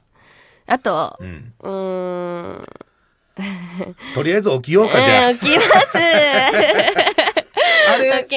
[0.67, 1.53] あと、うん。
[1.61, 2.65] う。
[4.15, 5.29] とりあえず起きようか、じゃあ。
[5.31, 5.99] うん起きます。
[7.95, 8.29] あれ。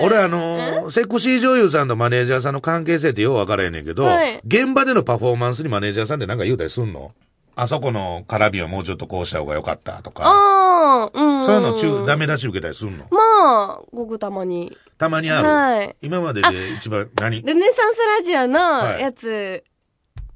[0.00, 7.12] 俺あのーセクシー女優さんとマネージャーさんの関係性ってよう分からへんねんけど、はい現場でのパフォーマンスにマネージャーさんってなんか言うたりすんの？
[7.58, 10.24] あそこの絡みはもうちょっとこうした方が良かったとか。
[10.26, 11.42] ああ、うん。
[11.42, 13.06] そういうの中、ダメ出し受けたりすんの？
[13.10, 14.76] まあ、ごくたまに。
[14.98, 15.48] たまにある。
[15.48, 15.96] はい。
[16.02, 17.40] 今までで一番何？
[17.40, 19.64] ルネサンスラジオはのいやつ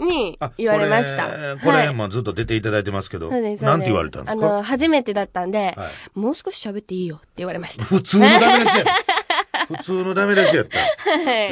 [0.01, 1.27] にあ言われました。
[1.27, 3.39] これ、これはいもうずっと出ていただいてますけど、な
[3.77, 4.47] んて言われたんですか？
[4.47, 7.85] あの、初めてだったんで、はいもう少し喋っていいよって言われました。
[7.85, 8.85] 普通のダメ出しや。
[9.69, 10.79] 普通のダメ出しやった。
[10.79, 10.89] はい。
[11.29, 11.51] え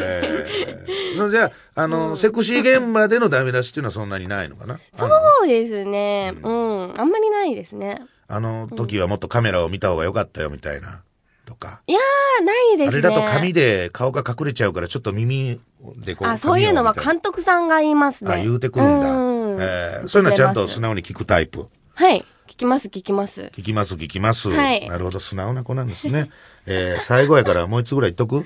[0.89, 4.79] えそれじゃあ、あの、セクシー現場でのダメ出しっていうのはそんなにないのかな？
[4.97, 5.07] そ
[5.45, 6.35] うですね。
[6.43, 7.01] うん。
[7.01, 8.03] あんまりないですね。
[8.27, 11.03] あの時はもっとカメラを見た方が良かったよみたいな。
[11.47, 11.83] とか。
[11.87, 12.99] いやー、ないですね。
[12.99, 15.61] あれだと髪で顔が隠れちゃうからちょっと耳
[15.97, 16.29] でこう。
[16.29, 18.33] あ、そういうのは監督さんが言いますね。
[18.33, 19.17] あ、言うてくるんだ。
[19.17, 21.69] うんええそういうのはちゃんと素直に聞くタイプ。
[21.95, 22.25] はい。
[22.47, 23.53] 聞きます、聞きます。
[23.55, 24.49] 聞きます、聞きます。
[24.49, 26.31] はいなるほど、素直な子なんですね。
[26.67, 28.37] えー、最後やからもう一つぐらい言っとく？
[28.37, 28.43] は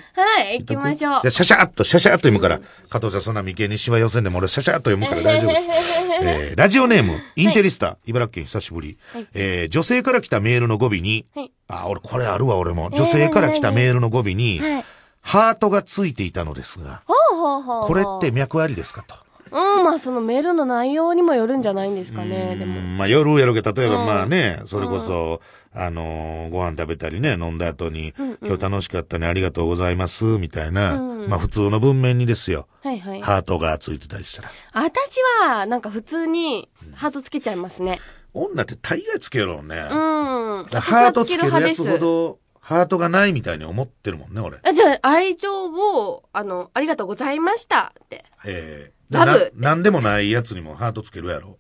[0.51, 1.29] い、行きましょうじゃ。
[1.29, 2.61] あ、シャシャーっと、シャシャーっと読むから。
[2.88, 5.68] 加藤さん、そんな眉間にしわ寄せんでも俺、シャシャーっと読むから大丈夫です。
[6.23, 8.99] えー、ラジオネーム、インテリスタ、茨城県久しぶり。
[9.35, 12.90] えー、女性から来たメールの語尾に、はいあ、俺、これあるわ、俺も。
[12.90, 14.85] 女性から来たメールの語尾に、はい。
[15.22, 17.88] ハートがついていたのですが、ほうほうほうほう。
[17.88, 19.14] これって脈ありですかと。
[19.52, 22.80] うん、まあそのメールの内容にもよるんじゃないんですかね、でうも。
[22.80, 25.42] んまあ夜やろうけど、例えばうんまあね、それこそ、
[25.74, 33.20] あのーご飯食べたりね、飲んだ後に、今日楽しかったね、ありがとうございます、みたいな、うんまあ普通の文面にですよ、はいはい。
[33.20, 34.50] ハートがついてたりしたら。
[34.72, 38.00] 私は、なんか普通にハートつけちゃいますね。
[38.35, 39.76] 女って大概つけろね。
[39.76, 40.64] うん。
[40.64, 44.59] ハートつけるやつほど、ハートがないみたいに思ってるもんね、俺。
[44.62, 48.25] あじゃあ、愛情を、あの、ありがとうございましたって。
[48.44, 51.59] ええラブなんでもないやつにもハートつけるやろ。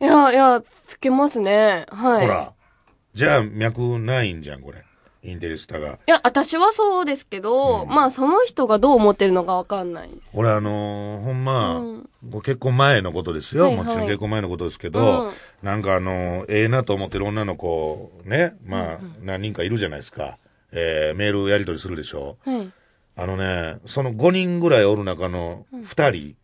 [0.00, 1.86] いや、いや、つけますね。
[1.88, 2.26] はい。
[2.26, 2.52] ほら。
[3.14, 4.84] じゃあ、脈ないんじゃん、これ。
[5.22, 5.94] インテリスタが。
[5.94, 10.30] いや、私はそうですけど、まあ、その人がどう思ってるのかわかんないです。
[10.34, 13.64] 俺あのーほんま、うんご結婚前のことですよ。
[13.64, 20.38] はいはいもちろん結婚前のことですけど、うんなんかあのーええなと思ってる女の子、ね、まあ、何人かいるじゃないですか。
[20.72, 22.36] えーメールやり取りするでしょ。
[22.44, 22.70] はい。
[23.16, 26.36] あのね、その5人ぐらいおる中の2人、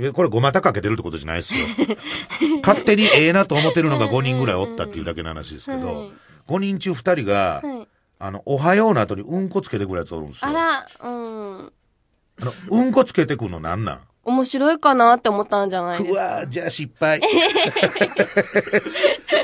[0.00, 1.66] えこれごまたかけてるってことじゃないですよ。
[2.62, 6.12] 勝手にええなと思ってるのが5人ぐらいおったっていうだけの話ですけど、はい
[6.48, 7.88] 5人中2人が、はい。
[8.20, 10.48] あの、おはようの後にうんこつけてくるやつおるんですよ。
[10.50, 11.60] あら、うん。
[11.60, 14.00] あのうんこつけてくるのなんなん？
[14.24, 16.20] 面白いかなって思ったんじゃないですか？
[16.20, 17.20] うわーじゃあ失敗。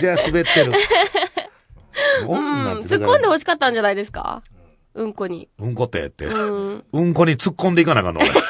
[0.01, 0.73] じゃあ滑ってる。
[2.27, 2.81] 女うん。
[2.81, 4.43] 突っ込んで欲しかったんじゃないですか？
[4.95, 5.49] うんこに。
[5.59, 6.27] うんこってって。
[6.27, 6.85] うん。
[6.93, 8.29] うんこに突っ込んでいかなあかんの俺。
[8.31, 8.41] 突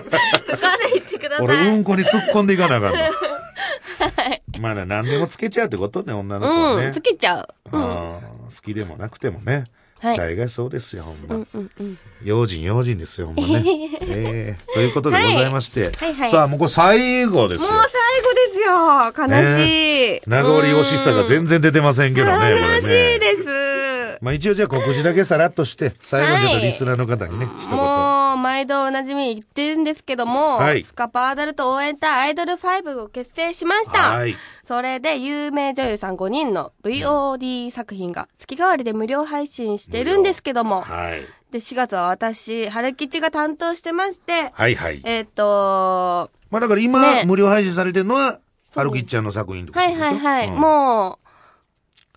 [0.00, 1.44] っ込んでいってください。
[1.46, 2.98] 俺うんこに突っ込んでいかなあかんの。
[4.60, 6.86] まあね、何でもつけちゃうってことね、女の子はね。
[6.86, 6.92] うん。
[6.92, 7.48] つけちゃう。
[7.72, 8.18] うん。
[8.52, 9.64] 好きでもなくてもね。
[10.00, 11.34] はい大概そうですよ、ほんま。
[11.36, 11.98] うんうんうん。
[12.24, 13.64] 用心用心ですよ、ほんまね。
[14.02, 15.92] ええということでございまして。
[15.96, 17.70] はいはいさあ、もうこれ最後ですよ。
[17.70, 19.58] もう最後ですよ。
[19.60, 20.20] 悲しい。
[20.26, 23.18] 名残惜しさが全然出てませんけどね、悲しいね。
[23.20, 24.18] です。
[24.20, 28.21] まあ一応じゃあ告知だけさらっとして、最後にちょっとリスナーの方にね、一言。
[28.36, 34.12] 毎度おなじみ言ってるんですけども、はいスカパーアダルト応援隊アイドル5を結成しました。
[34.12, 34.36] はい。
[34.64, 41.22] それで有名女優さん5人の VOD 作品が月替わりで無料配信してるんですけども、はい。
[41.50, 45.02] で、4月は私、春吉が担当してまして、はいはい。
[45.04, 48.40] えっ、と、まあだから今、ね無料配信されてるのは、
[48.74, 51.18] はるきっちゃんの作品とはいはいはい、うんも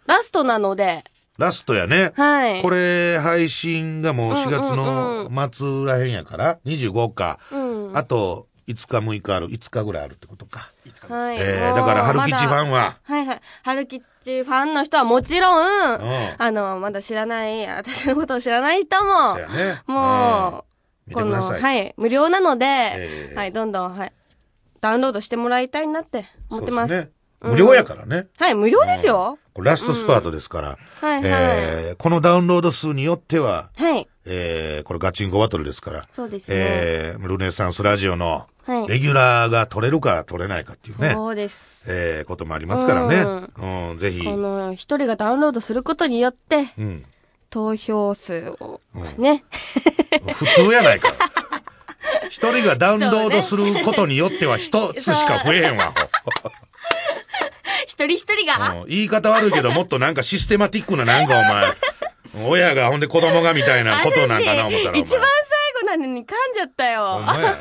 [0.05, 1.03] う、ラストなので、
[1.37, 2.13] ラストやね。
[2.15, 2.61] はい。
[2.61, 7.39] これ、配信がもう4月うんの末らへんやから、25日。
[7.51, 7.97] うん。
[7.97, 10.71] あと、5日6日ある、5日ぐらいあるってことか。
[11.09, 11.37] はい。
[11.39, 13.41] えー、だから、春吉ファンは、はいはい。
[13.63, 14.03] 春吉
[14.43, 16.35] ファンの人はもちろん、うん。
[16.37, 19.81] あの、まだ知らない、私のことを知らない人もそう、やね。
[19.87, 20.65] も
[21.09, 21.41] うこの。
[21.41, 24.13] はい、無料なので、ええはい、どんどん、はい、
[24.81, 26.89] ダウンロードしてもらいたいなって思ってます。
[26.89, 27.11] そうですね。
[27.41, 28.27] 無料やからね。
[28.39, 29.37] はい、無料ですよ。
[29.63, 31.21] ラストスパートですから、はいはい。
[31.23, 36.55] えーこのダウンロード数によっては、はい、えーこれガチンコバトルですから、そうですね。
[36.57, 41.85] えールネサンスラジオのはいレギュラーが取れるか取れないかっていうね、そうです。
[41.87, 43.47] えーこともありますからね。
[43.91, 47.05] うん、ぜひ、この一人がダウンロードすることによって、うん、
[47.49, 48.81] 投票数を
[49.17, 49.45] ね、
[50.33, 51.09] 普通やないか。
[52.29, 55.93] 一人がダウンロードすることによっては一つしか増えへんわ。
[57.87, 61.73] 一人一人が、うん言い方悪いけど、もっとなんかシステマティックななんかお前、
[62.47, 65.01] 親がほんで子供がみたいなことなんかな思ったらお前。
[65.01, 65.21] 一番
[65.75, 67.05] 最後なのに噛んじゃったよ。
[67.05, 67.57] ほんまや。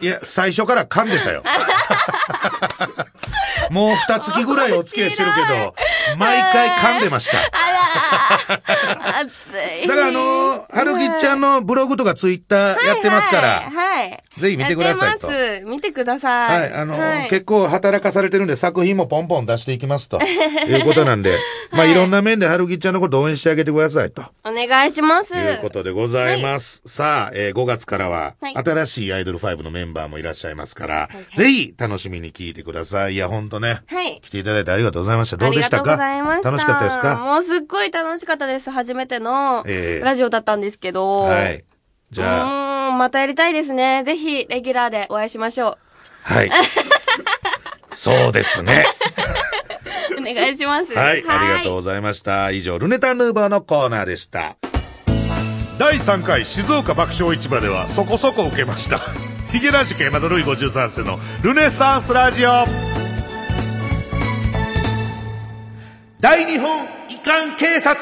[0.00, 1.42] いや、最初から噛んでたよ。
[3.70, 5.74] もう二月ぐらいお付き合いしてるけど、
[6.18, 7.38] 毎回噛んでました。
[7.38, 7.42] あ
[8.56, 9.88] らー、熱い。
[9.88, 14.22] だからあのー、はるきちゃんのブログとかツイッターやってますから、はい、はい。
[14.38, 15.28] ぜひ見てくださいと。
[15.66, 16.60] 見てください。
[16.62, 20.18] はい、あのー結構働かされてるんで作品もポンポン出していきますと。
[20.66, 21.38] いうことなんで、
[21.70, 24.24] まあいろんな面ではるきちゃんのこと応援してあげてくださいと。
[24.44, 25.34] お願いします。
[25.34, 26.82] いうことでございます。
[26.86, 33.14] さあ、えー5月からは、はい新しいアイドル5のメンバーもいらっしゃいますから、ぜひ楽しみに聞いてください。
[33.14, 34.20] いや、ほんとね、はい。
[34.20, 35.36] 来ていただいてありがとうございました。
[35.36, 35.92] どうでしたか？
[35.92, 36.50] ありがとうございました。
[36.50, 37.16] 楽しかったですか？
[37.18, 38.70] もうすっごい楽しかったです。
[38.70, 41.20] 初めてのええラジオだったんですけど。
[41.20, 41.64] はい。
[42.10, 44.02] じうゃあ、ーん、またやりたいですね。
[44.04, 45.78] ぜひ、レギュラーでお会いしましょ
[46.24, 46.50] はい。
[47.94, 48.84] そうですね。
[50.16, 50.20] う。
[50.20, 50.92] お願いします。
[50.92, 52.50] はい、ありがとうございました。
[52.50, 54.56] 以上、ルネタヌーバーのコーナーでした。
[55.78, 58.98] 第3回静岡爆笑市場ではそこそこ受けました。
[59.52, 62.64] ヒゲラシケ山田ルイ53世のルネサンスラジオ
[66.20, 67.98] 大日本遺憾警察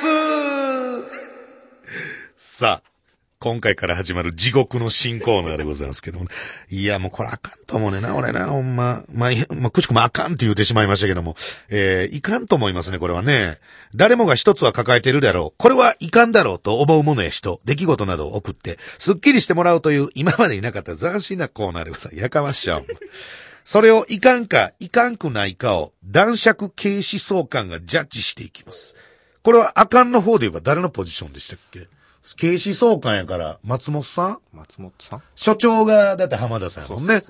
[2.37, 2.91] さあ、
[3.39, 6.31] 今回から始まる地獄の新コーナーでございますけども、ね、
[6.69, 9.05] いや、もうこれあかんと思うねな、俺な、ほんま。
[9.13, 11.37] まあ、まあ、くしくもあかんって言うてしまいましたけども、
[11.69, 13.59] えー、いかんと思いますね、これはね。
[13.95, 15.57] 誰もが一つは抱えているだろう。
[15.57, 22.21] これはいかんだろうと思うものや人、出来事などを送って、すっきりしてもらうという今までいなかった斬新なコーナーでございます。
[22.21, 22.87] やかましちゃう。
[23.71, 28.97] それをいかんか、いかんくないかを男爵警視総監がジャッジしていきます。
[29.43, 31.87] これはあかんの方で言えば誰のポジションでしたっけ？
[32.39, 34.39] 警視総監やから、松本さん？
[34.55, 35.23] 松本さん？
[35.35, 37.21] 所長が、だって浜田さんやもんね。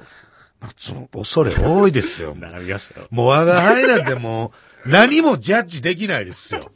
[0.61, 2.37] 松本、恐れ多いですよ。
[2.38, 3.09] 並びましたよ。
[3.11, 6.70] もう我が輩なんてもう、何もジャッジできないですよ。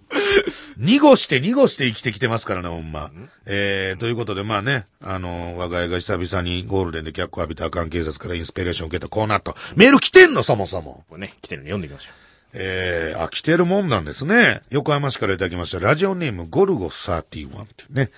[0.77, 3.11] 濁して濁して生きてきてますからね、ほんま。
[3.46, 9.55] えー、ということで、まあね、あの、我が輩が久々にゴールデンで脚光浴びたあかん警察からインスピレーションを受けたコーナーと。
[9.77, 11.05] メール来てんの、そもそも。
[11.09, 12.11] これね、来てるの読んでみましょ
[12.55, 14.61] えー、あ、来てるもんなんですね。
[14.70, 15.81] 横浜市からいただきました。
[15.81, 18.11] ラジオネームゴルゴ31っていうね。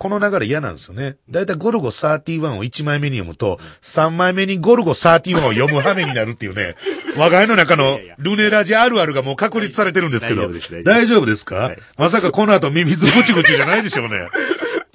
[0.00, 1.16] この流れ嫌なんですよね。
[1.28, 6.74] だいたいゴルゴ31を1枚目に読むと、3枚目にゴルゴ31を読む羽目になるっていうね。
[7.18, 10.50] 我が家の中のルネラジあるあるがもう確立されてるんですけど。
[10.84, 14.30] 大丈夫ですか、はいまさかこの後ミミズぐちぐちじゃないでしょうね。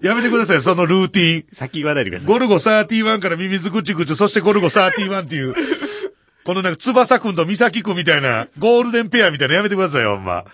[0.01, 1.39] やめてください、そのルーティン。
[1.51, 1.55] う。
[1.55, 2.27] 先言わないでください。
[2.27, 5.53] ゴルゴ31からミミズぐちぐち、そしてゴルゴ31っていう、
[6.45, 10.45] このなんか、翼くんと美咲くんみたいな、ゴールデンペアみたいなのやめてくださいよ、ほんま。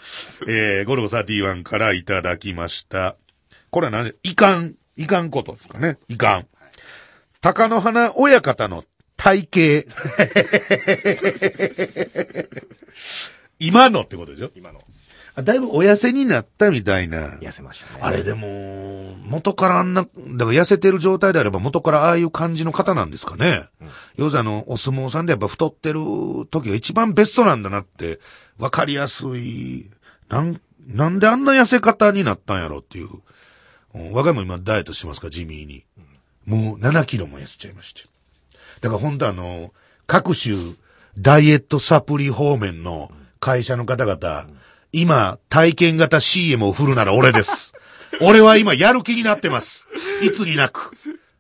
[0.46, 3.16] えー、ゴルゴ31からいただきました。
[3.72, 4.12] これは何？
[4.12, 5.98] で、いかん、いかんことですかね。
[6.08, 6.48] いかん。
[7.42, 8.84] 鷹の花親方の
[9.18, 9.96] 体型。
[13.60, 14.52] 今のってことでしょ？
[14.56, 14.82] 今の。
[15.34, 17.30] あだいぶお痩せになったみたいな。
[17.38, 18.02] 痩せましたね。
[18.02, 23.62] あれでも、元からあんな、だから痩せてる状態であれば元からああいう感じの方なんですかね。
[24.18, 26.02] 要するにあの、お相撲さんでやっぱ太ってる
[26.52, 28.20] 時が一番ベストなんだなって、
[28.58, 29.90] わかりやすい。
[30.28, 33.08] なん、なんであんな痩せ方になったんやろっていう。
[33.94, 35.28] うん我が家も今ダイエットしてますか？
[35.28, 35.84] ら、地味に。
[36.46, 38.04] もう7キロも痩せちゃいまして。
[38.82, 39.74] だから本当あの、
[40.08, 40.56] 各種
[41.18, 44.48] ダイエットサプリ方面の会社の方々、
[44.92, 47.74] 今体験型 CM を振るなら俺です。
[48.22, 49.88] 俺は今やる気になってます。
[50.24, 50.92] いつになく。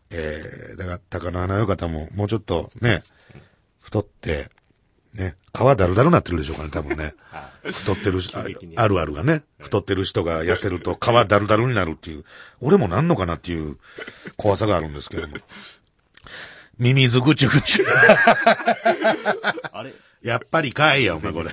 [0.09, 3.03] えー、だから高野アナの方ももうちょっとね、
[3.81, 4.49] 太って、
[5.13, 7.13] ね、皮だるだるなってるでしょうかね、多分ね。
[7.63, 8.45] 太ってるし、あ
[8.75, 12.23] あるあるがね、太ってる人が痩せると皮だるだるになるっていう、
[12.59, 13.77] 俺もなんのかなっていう
[14.37, 15.37] 怖さがあるんですけども。
[16.79, 17.85] ミミズぐちゅぐちゅ。
[19.71, 19.93] あれ？
[20.23, 21.49] やっぱりかいや、お前これ。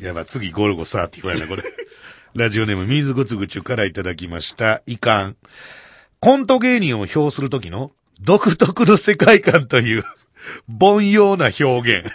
[0.00, 1.62] やば、次ゴルゴ30やな、これ。
[2.34, 4.82] ラジオネーム、水ぐつぐちゅからいただきました。
[4.86, 5.36] いかん。
[6.20, 10.04] コント芸人を評するときの独特の世界観という
[10.68, 12.10] 凡庸な表現。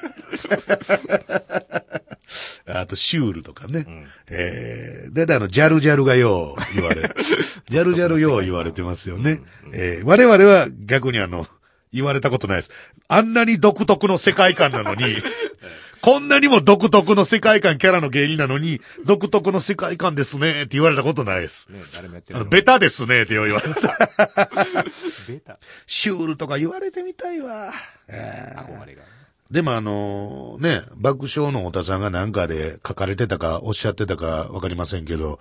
[2.66, 3.86] あと、シュールとかね。
[4.30, 7.16] えー、だいたいあの、ジャルジャルがよう言われる。
[7.70, 9.42] ジャルジャルよう言われてますよね。
[9.74, 11.46] えー、我々は逆にあの、
[11.92, 12.72] 言われたことないです。
[13.08, 15.04] あんなに独特の世界観なのに、
[16.04, 21.72] こんなにも独特の世界観キャラの芸人なのに、独特の世界観ですねって言われたことないです。
[21.72, 22.50] ね、誰もやってあの、ない。
[22.52, 23.88] ベタですねって言われます。
[25.32, 25.58] ベタ。
[25.88, 27.72] シュールとか言われてみたいわ。
[28.10, 29.04] 憧れが。
[29.50, 35.40] でもあのね、爆笑の太田さんがなんかで書かれてたかおっしゃってたかわかりませんけど、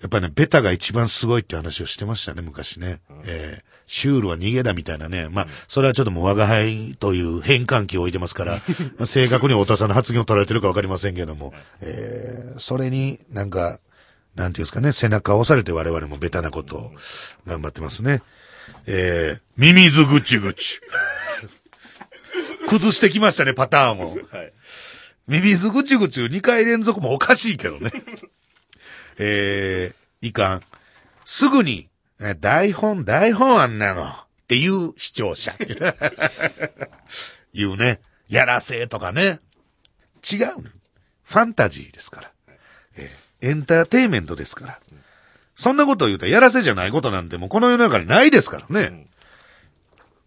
[0.00, 3.00] やっぱりね、ベタが一番すごいって話をしてましたね、昔ね。
[3.26, 5.28] えーシュールは逃げだみたいなね。
[5.30, 8.54] まあ、それはちょっともう我が輩という変換器を置いてますから、
[8.98, 13.78] まあ正確に太田さんの発言を取られてるかわかりませんけども、えーそれになんか、
[14.34, 16.92] なんていうんですかね、背中を押されて我々もベタなことを
[17.46, 18.22] 頑張ってますね。
[18.86, 20.80] えー、ミミズぐちぐち。
[22.68, 24.18] 崩してきましたね、パターンを。
[24.30, 24.52] はい。
[25.28, 27.92] ミミズぐちぐち2回連続もおかしいけどね。
[29.18, 30.62] えー、いかん。
[31.24, 31.88] すぐに、
[32.20, 34.08] え台本、台本あんなの。
[34.08, 34.14] っ
[34.48, 35.54] ていう視聴者。
[37.52, 38.00] 言うね。
[38.28, 39.40] やらせとかね。
[40.30, 40.70] 違うね。
[41.24, 42.30] ファンタジーですから。
[42.96, 44.80] えーエンターテインメントですから。
[45.54, 49.06] そんなことを言うとやらせじゃないことなんてもうこの世の中にないですからね。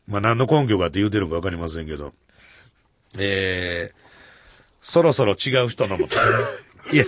[0.07, 2.13] まあ何の根拠があって言うてるのかわかりませんけど。
[3.17, 3.95] えー、
[4.81, 6.15] そろそろ違う人のもと。
[6.93, 7.05] いや、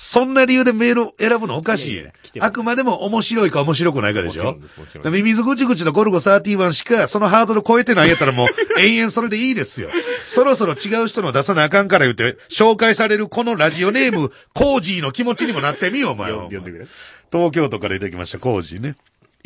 [0.00, 4.56] そんな理由でメールを選ぶのおかしいいやいやあくまでも面白いか面白くないかでしょ
[5.02, 9.90] でミミズぐちぐちのゴルゴ31しかそのハードル超えてないやったらもう延々それでいいですよ。
[10.24, 16.48] そろそろ違う人の出さなあかんから言って、紹介されるこのラジオネーム、コージーの気持ちにもなってみよ、お前は。
[16.48, 18.94] 東京都からいただきました、コージーね。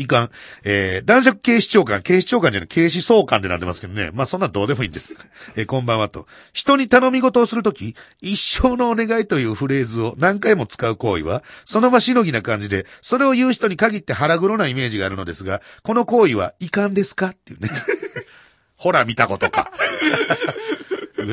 [0.03, 0.30] いかん。
[0.64, 4.11] えー、男爵警視庁官、警視庁官じゃない、警視総監ってなってますけどね。
[4.12, 5.16] まあそんなどうでもいいんです。
[5.57, 6.26] えーこんばんはと。
[6.53, 17.70] 人に頼み事をするとき、一生のお願いというフレーズを何回も使う行為は、その場しのぎな感じで、それを言う人に限って腹黒なイメージがあるのですが、この行為はいかんですかっていうね。
[18.76, 19.70] ほら見たことか。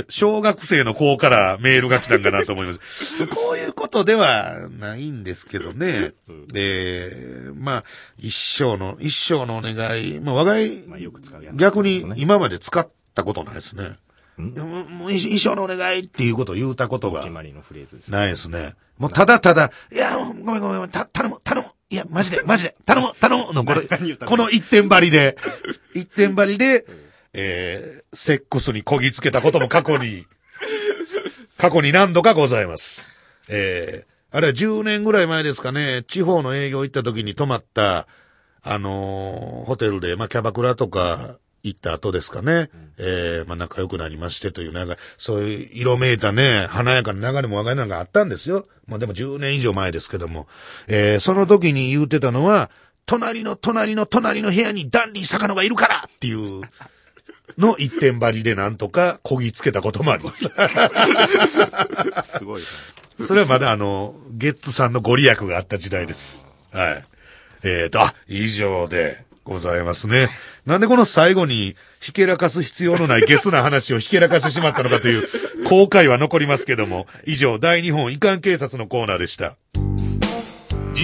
[0.09, 3.27] 小学生の子からメールが来たんかなと思います。
[3.27, 6.13] こういうことではないんですけどね。
[6.55, 7.83] えー、まあ、
[8.17, 10.83] 一生の、一生のお願い、まあ、我が家
[11.55, 13.97] 逆に今まで使ったことないですね。
[14.39, 17.21] もう一一生のお願いっていうことを言うたことが。
[18.09, 18.73] ないですね。
[18.97, 21.67] もうただただ、いや、ごめんごめんた、頼む、頼む。
[21.89, 25.35] いや、マジで、マジで、頼む、頼むの、これこの一点張りで、
[25.93, 26.85] 一点張りで、
[27.33, 30.25] えー、セックスにこぎつけたことも過去に、
[31.57, 33.11] 過去に何度かございます。
[33.47, 38.07] えー、あれは10年ぐらい前ですかね、地方の営業行った時に泊まった、
[38.61, 48.67] あのーホテルで、まあ、キャバクラとか行った後ですかね、えー、まあ、仲良くなりましてという、なんか、そういう色めいたね、華やかな流れも我が家なんかあったんですよ。
[48.87, 50.47] まあ、でも10年以上前ですけども、
[50.87, 52.71] えー、その時に言うてたのは、
[53.05, 56.61] 隣の隣の隣の部屋にダンディ坂野がいるからっていう、
[57.57, 60.49] の一点張りでなんとかこぎつけたこともあります。
[62.23, 62.61] すごい。
[63.21, 66.47] それはまだあの、ゲッツさんのご利益があった時代です。
[66.71, 67.03] はい。
[67.63, 70.29] えーと、あ、以上でございますね。
[70.65, 75.27] なんでこの最後に、ひけらかす必要のないゲスな話をひけらかしてしまったのかという、
[75.65, 79.57] 後悔は残りますけども、以上、大日本遺憾警察のコーナーでした。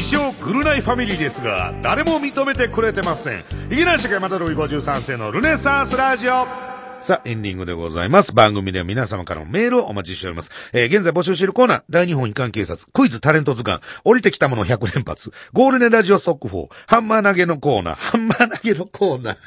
[0.06, 3.40] 自称ぐるナイファミリーですが、誰も認めてくれてません。
[3.72, 6.46] いきなり社会またルイ53世のルネサンスラジオ
[7.02, 8.32] さあ、エンディングでございます。
[8.32, 10.52] 番組では皆様からのメールをお待ちしております。
[10.74, 19.38] えー現在募集しているコーナー、大日本遺憾警察、クイズタレント図鑑、降りてきたもの100連発、ゴールデンラジオ速報、ハンマー投げのコーナー、ハンマー投げのコーナー。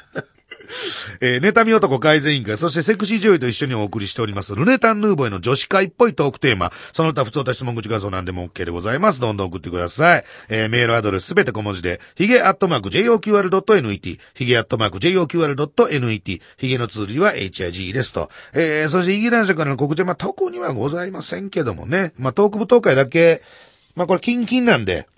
[1.21, 9.21] えー、妬み男改善委員会、そしてセクシー女優と一緒にお送りしております、ルネタンヌーボーへの女子会っぽいトークテーマ、その他普通た質問口画像なんでも OK でございます。
[9.21, 10.25] どんどん送ってください。
[10.49, 18.31] えー、メールアドレスすべて小文字で、ヒゲアットマーク JOQR.net、ヒゲアットマーク JOQR.net、ヒゲの通りは HIG ですと。
[18.53, 23.43] えー、そしてヒゲ男爵からの告知は、まあ、特にはございませんけどもね、まあ、トーク舞踏会だけ、
[23.95, 25.09] まあ、これ、キンキンなんで、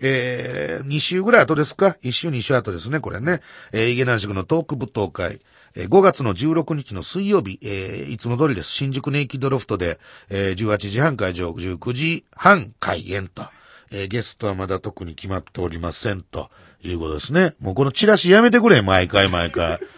[0.00, 3.40] えー、2週ぐらい後ですか ?1 週2週後ですね、これね。
[3.72, 5.40] えー、イゲナンシクのトーク舞踏会。
[5.74, 8.70] えー、5月の16日の水曜日、えー、いつも通りです。
[8.70, 9.98] 新宿ネイキッドロフトで、
[10.30, 13.46] えー、18時半会場、19時半開演と。
[13.90, 16.50] えー、ゲストはまだ特に決まっておりませんと
[16.82, 17.54] いうことですね。
[17.60, 19.78] もうこのチラシやめてくれ、毎回毎回。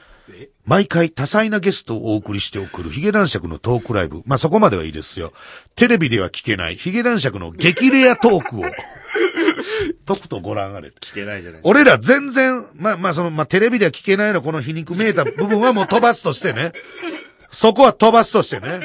[0.64, 4.22] 毎回多彩なゲストをお送りして送るヒゲ男爵のトークライブ。
[4.26, 5.32] まあ、そこまではいいですよ。
[5.74, 8.62] テレビでは聞けないヒゲ男爵の激レアトークを。
[10.06, 10.88] とくとご覧あれ。
[11.00, 16.72] 聞けないじゃない俺ら全然、まあまあその、まあテレビでは聞けないのこの皮肉めいた部分はもう飛ばすとしてね。
[17.50, 18.80] そこは飛ばすとしてね。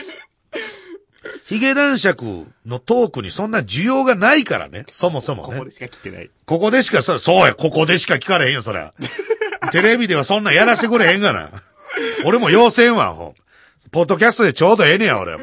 [1.45, 2.25] ヒゲ男爵
[2.65, 4.85] のトークにそんな需要がないからね。
[4.89, 5.53] そもそもね。
[5.53, 6.29] ここでしか聞けない。
[6.45, 8.93] ここでしか、そそうや、ここでしか聞かれへんよ、そりゃ。
[9.71, 11.49] テレビではそんなやらしてくれへんがな。
[12.25, 13.33] 俺も要せんわ、ほん。
[13.91, 15.37] ポッドキャストでちょうどええねや、俺。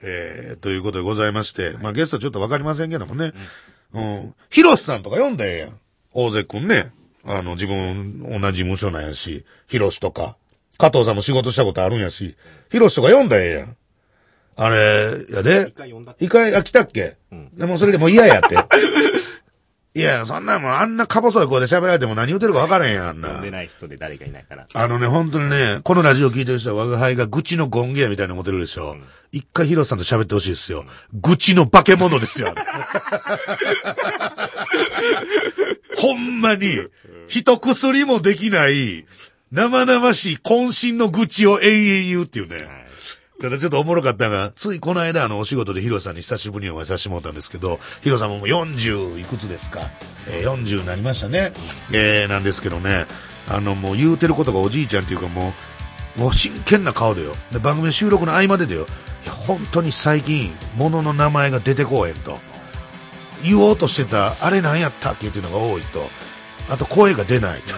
[0.00, 3.32] えー、ということでございまして、まあゲストちょっとわかりませんけどもね。
[3.94, 4.34] うん。
[4.50, 5.80] ヒロシさんとか読んだらええやん。
[6.12, 6.92] 大勢くんね。
[7.24, 10.36] あの、自分、同じ事務所なんやし、ヒロシとか。
[10.78, 12.36] 加藤さんも仕事したことあるんやし、
[12.70, 13.76] ヒロシとか読んだらええやん。
[14.56, 14.76] あれ、
[15.30, 15.72] やで一。
[15.72, 18.56] 回読んだっ一回、あ、来たっけ、んでもそれでもう嫌やって。
[19.94, 23.44] いや、そんなもん、あんなか細い声で喋られても何言うてるか分からへんやん、な読ん。
[23.44, 24.66] でない人で誰かいないから。
[24.72, 28.96] あのね、本当にね、このラジオ聞いてる人は我が輩が愚痴のゴンゲやみたいに思ってるでしょ。
[29.32, 30.86] 一回ヒロさんと喋ってほしいですよ。
[31.12, 32.54] 愚痴の化け物ですよ、
[35.96, 36.88] ほんまに、
[37.28, 39.04] 一薬もできない、
[39.50, 42.81] 生々しい渾身の愚痴を延々言うっていうね。
[43.42, 49.80] ただちょっとおもろかったのが、ついこの間あのお仕事でヒロさんに久しぶりにお会いさせてもらったんですけど、ヒロさんももう40いくつですか？
[50.30, 51.52] えー、40になりましたね。
[51.92, 53.06] えー、なんですけどね、
[53.48, 55.52] あのもう言うてることがおじいちゃんっていうかも
[56.16, 57.34] う、もう真剣な顔でよ。
[57.50, 58.86] で、番組の収録の合間でだよ。
[59.24, 62.38] いや、本当に最近、物の名前が出てこうへんと。
[63.42, 66.08] 言おうとしてた、あれ何やったっけっていうのが多いと。
[66.68, 67.74] あと声が出ないと。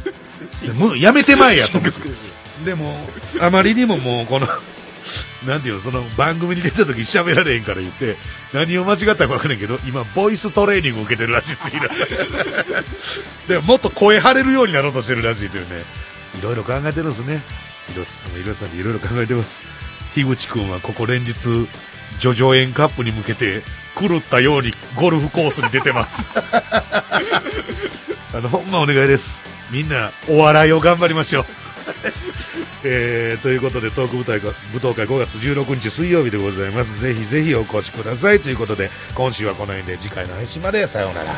[0.66, 1.78] でもうやめてまいやと。
[2.64, 3.06] でも、
[3.42, 4.48] あまりにももうこの、
[5.46, 8.16] なんていうの、その番組に出た時喋られへんから言って、
[8.52, 15.82] 何を間違ったか分からんけど、今、ボイストレーニング受けてるらしいす、ヒロさんでももっと声張れるようになろうとしてるらしいというね、
[16.38, 17.42] いろいろ考えてるんですね。
[17.92, 19.62] ヒロさん、ヒロさんでいろいろ考えてます。
[20.14, 23.62] 樋口くんはここ連日、ジョジョ園カップに向けて、
[23.98, 26.26] 狂ったようにゴルフコースに出てます。
[28.32, 29.44] あの、ほんまお願いです。
[29.70, 31.63] みんな、お笑いを頑張りましょう。
[32.84, 37.00] えー、ということで、トーク舞台舞踏会5月16日水曜日でございます。
[37.00, 38.40] ぜひぜひお越しください。
[38.40, 41.34] ということで、今週はこの辺で次回の配信までさようなら。